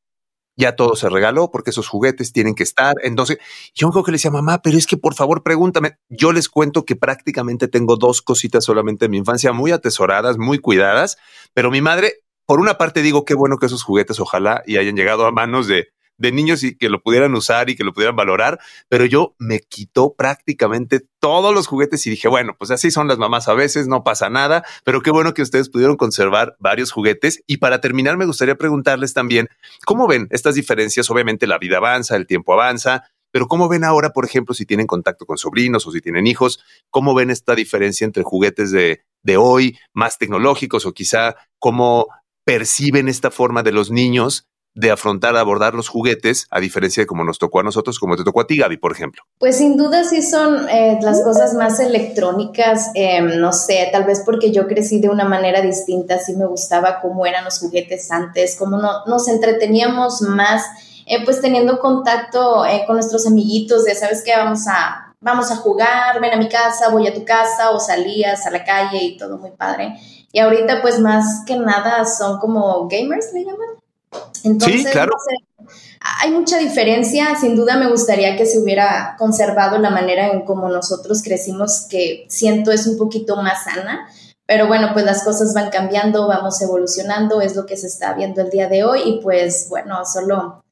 ya 0.57 0.77
todo 0.77 0.97
se 0.97 1.09
regaló 1.09 1.51
porque 1.51 1.71
esos 1.71 1.89
juguetes 1.89 2.33
tienen 2.33 2.55
que 2.55 2.63
estar. 2.63 2.95
Entonces, 3.03 3.39
yo 3.75 3.91
creo 3.91 4.05
que 4.05 4.11
le 4.11 4.17
decía, 4.17 4.31
mamá, 4.31 4.61
pero 4.63 4.77
es 4.77 4.87
que 4.87 4.97
por 4.97 5.15
favor 5.15 5.43
pregúntame. 5.43 5.99
Yo 6.09 6.33
les 6.33 6.49
cuento 6.49 6.85
que 6.85 6.97
prácticamente 6.97 7.69
tengo 7.69 7.97
dos 7.97 8.23
cositas 8.23 8.65
solamente 8.65 9.07
en 9.07 9.13
mi 9.13 9.19
infancia 9.19 9.53
muy 9.53 9.73
atesoradas, 9.73 10.39
muy 10.39 10.59
cuidadas, 10.59 11.17
pero 11.55 11.71
mi 11.71 11.81
madre, 11.81 12.25
por 12.47 12.61
una 12.61 12.79
parte 12.79 13.03
digo, 13.03 13.25
qué 13.25 13.35
bueno 13.35 13.59
que 13.59 13.67
esos 13.67 13.83
juguetes 13.83 14.21
ojalá 14.21 14.63
y 14.67 14.77
hayan 14.77 14.97
llegado 14.97 15.27
a 15.27 15.33
manos 15.33 15.67
de, 15.67 15.89
de 16.23 16.31
niños 16.31 16.63
y 16.63 16.77
que 16.77 16.89
lo 16.89 17.03
pudieran 17.03 17.35
usar 17.35 17.69
y 17.69 17.75
que 17.75 17.83
lo 17.83 17.93
pudieran 17.93 18.15
valorar, 18.15 18.61
pero 18.89 19.05
yo 19.05 19.35
me 19.39 19.59
quitó 19.59 20.15
prácticamente 20.15 21.01
todos 21.19 21.53
los 21.53 21.67
juguetes 21.67 22.07
y 22.07 22.11
dije, 22.11 22.29
bueno, 22.29 22.55
pues 22.57 22.71
así 22.71 22.93
son 22.93 23.09
las 23.09 23.19
mamás 23.19 23.49
a 23.49 23.55
veces, 23.55 23.89
no 23.89 24.05
pasa 24.05 24.31
nada, 24.31 24.65
pero 24.85 25.03
qué 25.03 25.11
bueno 25.11 25.35
que 25.35 25.43
ustedes 25.43 25.69
pudieron 25.69 25.97
conservar 25.97 26.55
varios 26.61 26.93
juguetes. 26.93 27.43
Y 27.49 27.57
para 27.57 27.81
terminar, 27.81 28.17
me 28.17 28.25
gustaría 28.25 28.55
preguntarles 28.55 29.15
también, 29.15 29.49
¿cómo 29.85 30.07
ven 30.07 30.29
estas 30.31 30.55
diferencias? 30.55 31.11
Obviamente 31.11 31.49
la 31.49 31.59
vida 31.59 31.79
avanza, 31.79 32.15
el 32.15 32.29
tiempo 32.29 32.53
avanza, 32.53 33.05
pero 33.33 33.49
¿cómo 33.49 33.69
ven 33.69 33.83
ahora, 33.83 34.11
por 34.11 34.25
ejemplo, 34.25 34.55
si 34.55 34.65
tienen 34.65 34.87
contacto 34.87 35.27
con 35.27 35.39
sobrinos 35.39 35.85
o 35.89 35.91
si 35.91 36.01
tienen 36.01 36.29
hijos? 36.29 36.61
¿Cómo 36.89 37.15
ven 37.15 37.31
esta 37.31 37.57
diferencia 37.57 38.05
entre 38.05 38.23
juguetes 38.23 38.71
de, 38.71 39.03
de 39.25 39.37
hoy, 39.39 39.77
más 39.93 40.19
tecnológicos 40.19 40.87
o 40.87 40.93
quizá 40.93 41.35
cómo 41.59 42.07
perciben 42.45 43.09
esta 43.09 43.33
forma 43.33 43.65
de 43.65 43.73
los 43.73 43.91
niños 43.91 44.47
de 44.75 44.91
afrontar, 44.91 45.37
abordar 45.37 45.75
los 45.75 45.89
juguetes, 45.89 46.47
a 46.51 46.61
diferencia 46.61 47.03
de 47.03 47.07
como 47.07 47.25
nos 47.25 47.39
tocó 47.39 47.61
a 47.61 47.63
nosotros, 47.63 47.99
como 47.99 48.17
te 48.17 48.25
tocó 48.25 48.41
a 48.41 48.47
ti, 48.47 48.57
Gaby, 48.57 48.79
por 48.79 48.93
ejemplo? 48.93 49.23
Pues 49.39 49.59
sin 49.59 49.77
duda 49.77 50.05
sí 50.05 50.23
son 50.23 50.69
eh, 50.69 50.99
las 51.03 51.23
cosas 51.23 51.55
más 51.55 51.79
electrónicas, 51.81 52.91
em, 52.95 53.39
no 53.39 53.53
sé, 53.53 53.89
tal 53.93 54.05
vez 54.05 54.23
porque 54.25 54.51
yo 54.51 54.67
crecí 54.67 55.01
de 55.01 55.09
una 55.09 55.25
manera 55.25 55.61
distinta, 55.61 56.19
sí 56.19 56.35
me 56.37 56.47
gustaba 56.47 57.01
cómo 57.01 57.27
eran 57.27 57.45
los 57.45 57.59
juguetes 57.59 58.11
antes, 58.11 58.57
cómo 58.59 58.79
no, 58.79 59.05
nos 59.07 59.29
entreteníamos 59.29 60.23
más, 60.23 60.65
eh, 61.07 61.23
pues 61.25 61.41
teniendo 61.41 61.79
contacto 61.79 62.65
eh, 62.65 62.85
con 62.87 62.97
nuestros 62.97 63.27
amiguitos 63.27 63.85
de, 63.85 63.95
¿sabes 63.95 64.23
qué? 64.25 64.33
Vamos 64.37 64.67
a, 64.69 65.15
vamos 65.21 65.51
a 65.51 65.57
jugar, 65.57 66.19
ven 66.21 66.33
a 66.33 66.37
mi 66.37 66.49
casa, 66.49 66.89
voy 66.91 67.07
a 67.07 67.15
tu 67.15 67.25
casa, 67.25 67.71
o 67.73 67.81
salías 67.81 68.47
a 68.47 68.51
la 68.51 68.65
calle 68.65 69.03
y 69.03 69.17
todo 69.19 69.37
muy 69.37 69.51
padre. 69.51 69.95
Y 70.33 70.39
ahorita 70.39 70.81
pues 70.81 70.99
más 70.99 71.45
que 71.47 71.57
nada 71.57 72.07
son 72.07 72.39
como 72.39 72.89
gamers, 72.89 73.33
le 73.35 73.45
llaman. 73.45 73.82
Entonces, 74.45 74.83
sí, 74.83 74.87
claro. 74.91 75.13
hay 76.21 76.31
mucha 76.31 76.59
diferencia. 76.59 77.37
Sin 77.41 77.57
duda 77.57 77.77
me 77.77 77.89
gustaría 77.89 78.37
que 78.37 78.47
se 78.47 78.59
hubiera 78.59 79.17
conservado 79.19 79.79
la 79.79 79.91
manera 79.91 80.29
en 80.29 80.45
cómo 80.45 80.69
nosotros 80.69 81.23
crecimos, 81.23 81.87
que 81.89 82.27
siento 82.29 82.73
es 82.73 82.87
un 82.87 82.99
poquito 82.99 83.37
más 83.37 83.65
sana. 83.65 84.09
Pero 84.47 84.67
bueno, 84.67 84.91
pues 84.93 85.05
las 85.05 85.23
cosas 85.23 85.55
van 85.55 85.71
cambiando, 85.71 86.27
vamos 86.27 86.61
evolucionando, 86.61 87.41
es 87.41 87.55
lo 87.55 87.65
que 87.65 87.77
se 87.77 87.87
está 87.87 88.13
viendo 88.13 88.43
el 88.43 88.51
día 88.51 88.69
de 88.69 88.85
hoy 88.85 89.01
y 89.05 89.21
pues 89.21 89.69
bueno, 89.71 90.05
solo, 90.05 90.65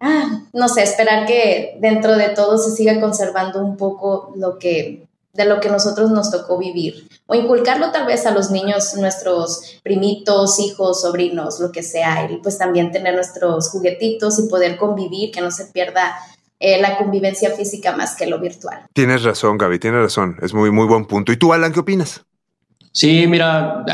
ah, 0.00 0.42
no 0.52 0.68
sé, 0.68 0.84
esperar 0.84 1.26
que 1.26 1.76
dentro 1.80 2.16
de 2.16 2.28
todo 2.30 2.56
se 2.58 2.70
siga 2.70 3.00
conservando 3.00 3.60
un 3.62 3.76
poco 3.76 4.32
lo 4.36 4.58
que 4.58 5.07
de 5.38 5.44
lo 5.44 5.60
que 5.60 5.70
nosotros 5.70 6.10
nos 6.10 6.32
tocó 6.32 6.58
vivir 6.58 7.08
o 7.26 7.34
inculcarlo 7.36 7.92
tal 7.92 8.06
vez 8.06 8.26
a 8.26 8.32
los 8.32 8.50
niños, 8.50 8.94
nuestros 8.96 9.78
primitos, 9.84 10.58
hijos, 10.58 11.02
sobrinos, 11.02 11.60
lo 11.60 11.70
que 11.70 11.84
sea, 11.84 12.28
y 12.28 12.38
pues 12.38 12.58
también 12.58 12.90
tener 12.90 13.14
nuestros 13.14 13.70
juguetitos 13.70 14.40
y 14.40 14.48
poder 14.48 14.76
convivir, 14.76 15.30
que 15.30 15.40
no 15.40 15.52
se 15.52 15.66
pierda 15.66 16.16
eh, 16.58 16.82
la 16.82 16.98
convivencia 16.98 17.52
física 17.52 17.96
más 17.96 18.16
que 18.16 18.26
lo 18.26 18.40
virtual. 18.40 18.86
Tienes 18.92 19.22
razón, 19.22 19.56
Gaby, 19.58 19.78
tienes 19.78 20.00
razón, 20.00 20.36
es 20.42 20.52
muy, 20.52 20.72
muy 20.72 20.86
buen 20.86 21.06
punto. 21.06 21.30
¿Y 21.30 21.36
tú, 21.36 21.52
Alan, 21.52 21.72
qué 21.72 21.80
opinas? 21.80 22.24
Sí, 22.90 23.28
mira, 23.28 23.84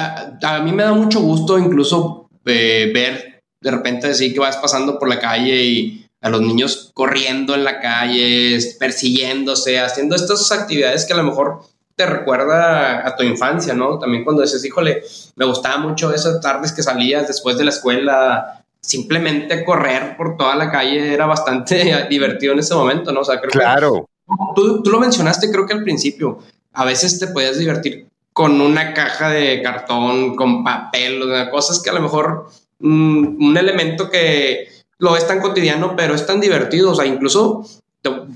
a, 0.43 0.61
mí 0.61 0.73
me 0.73 0.83
da 0.83 0.95
mucho 0.95 1.21
gusto 1.21 1.59
incluso 1.59 2.31
eh, 2.47 2.91
ver 2.95 3.43
de 3.61 3.71
repente 3.71 4.07
así 4.07 4.33
que 4.33 4.41
vas 4.41 4.57
pasando 4.57 4.99
por 4.99 5.09
la 5.09 5.19
calle 5.19 5.63
y 5.63 6.04
a 6.25 6.31
los 6.31 6.41
niños 6.41 6.91
corriendo 6.95 7.55
en 7.55 7.65
la 7.65 7.81
calle, 7.81 8.59
persiguiéndose, 8.79 9.79
haciendo 9.79 10.17
estas 10.17 10.51
actividades 10.53 11.05
que 11.05 11.13
a 11.13 11.17
lo 11.17 11.23
mejor 11.23 11.61
te 11.97 12.07
recuerda 12.07 13.07
a 13.07 13.15
tu 13.15 13.25
infancia, 13.25 13.75
¿no? 13.75 13.99
También 13.99 14.25
cuando 14.25 14.41
dices, 14.41 14.65
híjole, 14.65 15.03
me 15.37 15.45
gustaba 15.45 15.77
mucho 15.77 16.15
esas 16.15 16.41
tardes 16.41 16.73
que 16.73 16.83
salías 16.83 17.29
después 17.29 17.59
de 17.59 17.65
la 17.65 17.71
escuela, 17.71 18.65
simplemente 18.81 19.67
correr 19.67 20.17
por 20.17 20.39
toda 20.39 20.57
la 20.57 20.71
calle 20.71 21.13
era 21.13 21.27
bastante 21.27 22.07
divertido 22.09 22.55
en 22.55 22.61
ese 22.61 22.75
momento, 22.75 23.13
¿no? 23.13 23.21
O 23.21 23.25
sea, 23.25 23.39
creo 23.39 23.51
claro. 23.51 24.09
tú, 24.57 24.83
tú, 24.83 24.91
lo 24.91 25.01
mencionaste, 25.01 25.51
creo 25.51 25.67
que 25.67 25.75
al 25.75 25.85
principio, 25.85 26.39
a 26.73 26.87
veces 26.87 27.21
te 27.21 27.27
podías 27.27 27.59
divertir 27.59 28.09
con 28.33 28.63
una 28.63 28.95
caja 28.95 29.29
de 29.29 29.61
cartón, 29.61 30.37
con 30.37 30.65
papel, 30.65 31.23
cosas 31.51 31.83
que 31.83 31.91
a 31.91 31.93
lo 31.93 32.01
mejor 32.01 32.49
mm, 32.79 33.45
un 33.45 33.57
elemento 33.59 34.09
que 34.09 34.84
lo 34.99 35.17
es 35.17 35.27
tan 35.27 35.41
cotidiano, 35.41 35.95
pero 35.97 36.15
es 36.15 36.27
tan 36.27 36.41
divertido. 36.41 36.93
O 36.93 36.95
sea, 36.95 37.07
incluso 37.07 37.67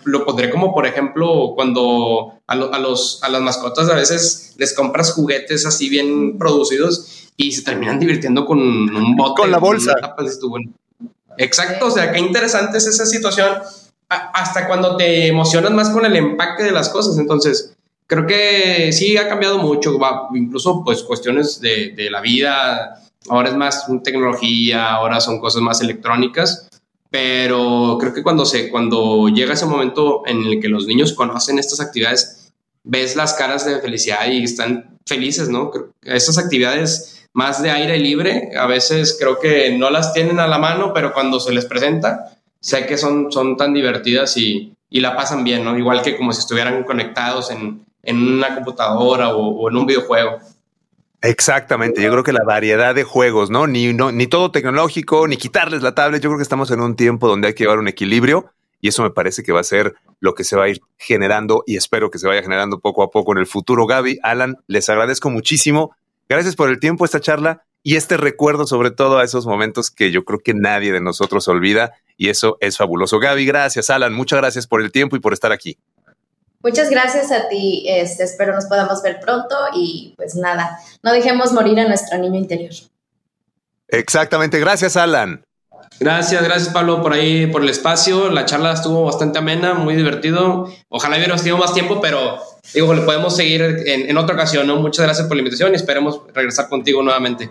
lo 0.04 0.24
pondré 0.24 0.50
como, 0.50 0.72
por 0.72 0.86
ejemplo, 0.86 1.52
cuando 1.54 2.40
a, 2.46 2.54
los, 2.54 3.22
a 3.22 3.28
las 3.28 3.40
mascotas 3.40 3.88
a 3.88 3.94
veces 3.94 4.54
les 4.56 4.72
compras 4.72 5.12
juguetes 5.12 5.66
así 5.66 5.88
bien 5.88 6.38
producidos 6.38 7.30
y 7.36 7.52
se 7.52 7.62
terminan 7.62 7.98
divirtiendo 7.98 8.46
con 8.46 8.58
un 8.58 9.16
bote. 9.16 9.42
Con 9.42 9.50
la 9.50 9.58
bolsa. 9.58 9.94
Exacto, 11.36 11.86
o 11.86 11.90
sea, 11.90 12.10
qué 12.10 12.18
interesante 12.18 12.78
es 12.78 12.86
esa 12.86 13.06
situación. 13.06 13.58
hasta 14.08 14.66
cuando 14.66 14.96
te 14.96 15.28
emocionas 15.28 15.72
más 15.72 15.90
con 15.90 16.04
el 16.04 16.16
empaque 16.16 16.64
de 16.64 16.72
las 16.72 16.88
cosas. 16.88 17.18
Entonces, 17.18 17.76
creo 18.06 18.26
que 18.26 18.90
sí 18.92 19.16
ha 19.16 19.28
cambiado 19.28 19.58
mucho, 19.58 19.98
incluso 20.34 20.82
pues 20.82 21.02
cuestiones 21.02 21.60
de, 21.60 21.92
de 21.94 22.10
la 22.10 22.20
vida 22.20 23.02
Ahora 23.30 23.50
es 23.50 23.56
más 23.56 23.86
tecnología, 24.02 24.90
ahora 24.90 25.20
son 25.20 25.40
cosas 25.40 25.62
más 25.62 25.80
electrónicas, 25.80 26.68
pero 27.10 27.96
creo 28.00 28.12
que 28.12 28.22
cuando, 28.22 28.44
se, 28.44 28.70
cuando 28.70 29.28
llega 29.28 29.54
ese 29.54 29.66
momento 29.66 30.22
en 30.26 30.44
el 30.44 30.60
que 30.60 30.68
los 30.68 30.86
niños 30.86 31.12
conocen 31.12 31.58
estas 31.58 31.80
actividades, 31.80 32.52
ves 32.84 33.16
las 33.16 33.34
caras 33.34 33.64
de 33.64 33.80
felicidad 33.80 34.26
y 34.30 34.44
están 34.44 34.98
felices, 35.06 35.48
¿no? 35.48 35.70
Esas 36.02 36.38
actividades 36.38 37.26
más 37.32 37.62
de 37.62 37.70
aire 37.70 37.98
libre, 37.98 38.50
a 38.58 38.66
veces 38.66 39.16
creo 39.18 39.38
que 39.38 39.76
no 39.76 39.90
las 39.90 40.12
tienen 40.12 40.40
a 40.40 40.48
la 40.48 40.58
mano, 40.58 40.92
pero 40.92 41.12
cuando 41.12 41.40
se 41.40 41.52
les 41.52 41.66
presenta, 41.66 42.32
sé 42.60 42.86
que 42.86 42.98
son, 42.98 43.30
son 43.30 43.56
tan 43.56 43.72
divertidas 43.72 44.36
y, 44.36 44.74
y 44.90 45.00
la 45.00 45.16
pasan 45.16 45.44
bien, 45.44 45.64
¿no? 45.64 45.78
Igual 45.78 46.02
que 46.02 46.16
como 46.16 46.32
si 46.32 46.40
estuvieran 46.40 46.84
conectados 46.84 47.50
en, 47.50 47.84
en 48.02 48.16
una 48.16 48.54
computadora 48.54 49.34
o, 49.34 49.48
o 49.48 49.70
en 49.70 49.76
un 49.76 49.86
videojuego. 49.86 50.38
Exactamente, 51.20 52.00
yo 52.00 52.10
creo 52.12 52.22
que 52.22 52.32
la 52.32 52.44
variedad 52.44 52.94
de 52.94 53.02
juegos, 53.02 53.50
¿no? 53.50 53.66
Ni, 53.66 53.92
no, 53.92 54.12
ni 54.12 54.28
todo 54.28 54.52
tecnológico, 54.52 55.26
ni 55.26 55.36
quitarles 55.36 55.82
la 55.82 55.94
tablet, 55.94 56.22
yo 56.22 56.30
creo 56.30 56.38
que 56.38 56.44
estamos 56.44 56.70
en 56.70 56.80
un 56.80 56.94
tiempo 56.94 57.26
donde 57.26 57.48
hay 57.48 57.54
que 57.54 57.64
llevar 57.64 57.80
un 57.80 57.88
equilibrio 57.88 58.52
y 58.80 58.88
eso 58.88 59.02
me 59.02 59.10
parece 59.10 59.42
que 59.42 59.50
va 59.50 59.60
a 59.60 59.64
ser 59.64 59.96
lo 60.20 60.34
que 60.34 60.44
se 60.44 60.56
va 60.56 60.64
a 60.64 60.68
ir 60.68 60.80
generando 60.96 61.64
y 61.66 61.76
espero 61.76 62.10
que 62.10 62.18
se 62.18 62.28
vaya 62.28 62.42
generando 62.42 62.78
poco 62.78 63.02
a 63.02 63.10
poco 63.10 63.32
en 63.32 63.38
el 63.38 63.46
futuro. 63.46 63.86
Gaby, 63.86 64.20
Alan, 64.22 64.58
les 64.68 64.88
agradezco 64.88 65.30
muchísimo. 65.30 65.94
Gracias 66.28 66.54
por 66.54 66.68
el 66.68 66.78
tiempo, 66.78 67.04
esta 67.04 67.20
charla 67.20 67.64
y 67.82 67.96
este 67.96 68.16
recuerdo 68.16 68.66
sobre 68.66 68.90
todo 68.90 69.18
a 69.18 69.24
esos 69.24 69.46
momentos 69.46 69.90
que 69.90 70.10
yo 70.10 70.24
creo 70.24 70.40
que 70.40 70.54
nadie 70.54 70.92
de 70.92 71.00
nosotros 71.00 71.48
olvida 71.48 71.94
y 72.16 72.28
eso 72.28 72.58
es 72.60 72.76
fabuloso. 72.76 73.18
Gaby, 73.18 73.46
gracias, 73.46 73.90
Alan, 73.90 74.12
muchas 74.12 74.38
gracias 74.38 74.66
por 74.66 74.82
el 74.82 74.92
tiempo 74.92 75.16
y 75.16 75.20
por 75.20 75.32
estar 75.32 75.52
aquí. 75.52 75.78
Muchas 76.62 76.90
gracias 76.90 77.30
a 77.30 77.48
ti, 77.48 77.84
este, 77.86 78.24
espero 78.24 78.52
nos 78.54 78.66
podamos 78.66 79.00
ver 79.02 79.20
pronto 79.20 79.54
y 79.74 80.14
pues 80.16 80.34
nada, 80.34 80.78
no 81.02 81.12
dejemos 81.12 81.52
morir 81.52 81.78
a 81.78 81.86
nuestro 81.86 82.18
niño 82.18 82.36
interior. 82.36 82.72
Exactamente, 83.88 84.58
gracias 84.58 84.96
Alan. 84.96 85.44
Gracias, 86.00 86.42
gracias 86.42 86.72
Pablo 86.72 87.00
por 87.00 87.12
ahí, 87.12 87.46
por 87.46 87.62
el 87.62 87.68
espacio. 87.68 88.30
La 88.30 88.44
charla 88.44 88.72
estuvo 88.72 89.04
bastante 89.04 89.38
amena, 89.38 89.74
muy 89.74 89.94
divertido. 89.94 90.68
Ojalá 90.88 91.16
hubiéramos 91.16 91.42
tenido 91.42 91.58
más 91.58 91.72
tiempo, 91.72 92.00
pero 92.00 92.38
digo, 92.74 92.92
le 92.92 93.02
podemos 93.02 93.34
seguir 93.34 93.62
en, 93.62 94.10
en 94.10 94.18
otra 94.18 94.34
ocasión, 94.34 94.66
¿no? 94.66 94.76
Muchas 94.76 95.06
gracias 95.06 95.26
por 95.26 95.36
la 95.36 95.40
invitación 95.40 95.72
y 95.72 95.76
esperemos 95.76 96.20
regresar 96.34 96.68
contigo 96.68 97.02
nuevamente. 97.02 97.50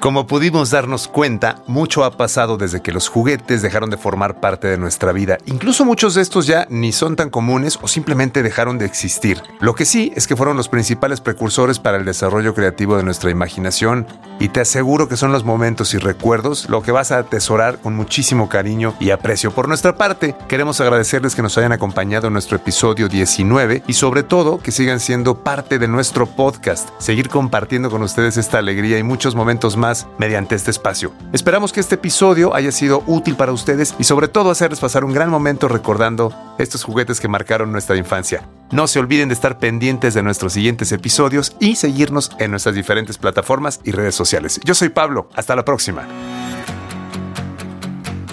Como 0.00 0.28
pudimos 0.28 0.70
darnos 0.70 1.08
cuenta, 1.08 1.56
mucho 1.66 2.04
ha 2.04 2.16
pasado 2.16 2.56
desde 2.56 2.80
que 2.80 2.92
los 2.92 3.08
juguetes 3.08 3.62
dejaron 3.62 3.90
de 3.90 3.96
formar 3.96 4.38
parte 4.38 4.68
de 4.68 4.78
nuestra 4.78 5.10
vida. 5.10 5.38
Incluso 5.44 5.84
muchos 5.84 6.14
de 6.14 6.22
estos 6.22 6.46
ya 6.46 6.68
ni 6.70 6.92
son 6.92 7.16
tan 7.16 7.30
comunes 7.30 7.80
o 7.82 7.88
simplemente 7.88 8.44
dejaron 8.44 8.78
de 8.78 8.84
existir. 8.86 9.42
Lo 9.58 9.74
que 9.74 9.84
sí 9.84 10.12
es 10.14 10.28
que 10.28 10.36
fueron 10.36 10.56
los 10.56 10.68
principales 10.68 11.20
precursores 11.20 11.80
para 11.80 11.96
el 11.96 12.04
desarrollo 12.04 12.54
creativo 12.54 12.96
de 12.96 13.02
nuestra 13.02 13.32
imaginación 13.32 14.06
y 14.38 14.50
te 14.50 14.60
aseguro 14.60 15.08
que 15.08 15.16
son 15.16 15.32
los 15.32 15.42
momentos 15.42 15.92
y 15.94 15.98
recuerdos 15.98 16.68
lo 16.68 16.80
que 16.80 16.92
vas 16.92 17.10
a 17.10 17.18
atesorar 17.18 17.80
con 17.80 17.96
muchísimo 17.96 18.48
cariño 18.48 18.94
y 19.00 19.10
aprecio. 19.10 19.50
Por 19.50 19.66
nuestra 19.66 19.96
parte, 19.96 20.36
queremos 20.46 20.80
agradecerles 20.80 21.34
que 21.34 21.42
nos 21.42 21.58
hayan 21.58 21.72
acompañado 21.72 22.28
en 22.28 22.34
nuestro 22.34 22.56
episodio 22.56 23.08
19 23.08 23.82
y 23.88 23.94
sobre 23.94 24.22
todo 24.22 24.60
que 24.60 24.70
sigan 24.70 25.00
siendo 25.00 25.42
parte 25.42 25.80
de 25.80 25.88
nuestro 25.88 26.26
podcast, 26.26 26.88
seguir 26.98 27.28
compartiendo 27.28 27.90
con 27.90 28.02
ustedes 28.02 28.36
esta 28.36 28.58
alegría 28.58 28.96
y 28.98 29.02
muchos 29.02 29.34
momentos 29.34 29.76
mediante 30.18 30.54
este 30.54 30.70
espacio. 30.70 31.12
Esperamos 31.32 31.72
que 31.72 31.80
este 31.80 31.96
episodio 31.96 32.54
haya 32.54 32.72
sido 32.72 33.02
útil 33.06 33.36
para 33.36 33.52
ustedes 33.52 33.94
y 33.98 34.04
sobre 34.04 34.28
todo 34.28 34.50
hacerles 34.50 34.80
pasar 34.80 35.04
un 35.04 35.12
gran 35.12 35.30
momento 35.30 35.68
recordando 35.68 36.32
estos 36.58 36.84
juguetes 36.84 37.20
que 37.20 37.28
marcaron 37.28 37.72
nuestra 37.72 37.96
infancia. 37.96 38.48
No 38.70 38.86
se 38.86 38.98
olviden 38.98 39.28
de 39.28 39.34
estar 39.34 39.58
pendientes 39.58 40.14
de 40.14 40.22
nuestros 40.22 40.52
siguientes 40.52 40.92
episodios 40.92 41.56
y 41.60 41.76
seguirnos 41.76 42.32
en 42.38 42.50
nuestras 42.50 42.74
diferentes 42.74 43.18
plataformas 43.18 43.80
y 43.84 43.92
redes 43.92 44.14
sociales. 44.14 44.60
Yo 44.64 44.74
soy 44.74 44.90
Pablo, 44.90 45.28
hasta 45.34 45.56
la 45.56 45.64
próxima. 45.64 46.06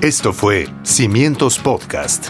Esto 0.02 0.34
fue 0.34 0.68
Cimientos 0.84 1.58
Podcast. 1.58 2.30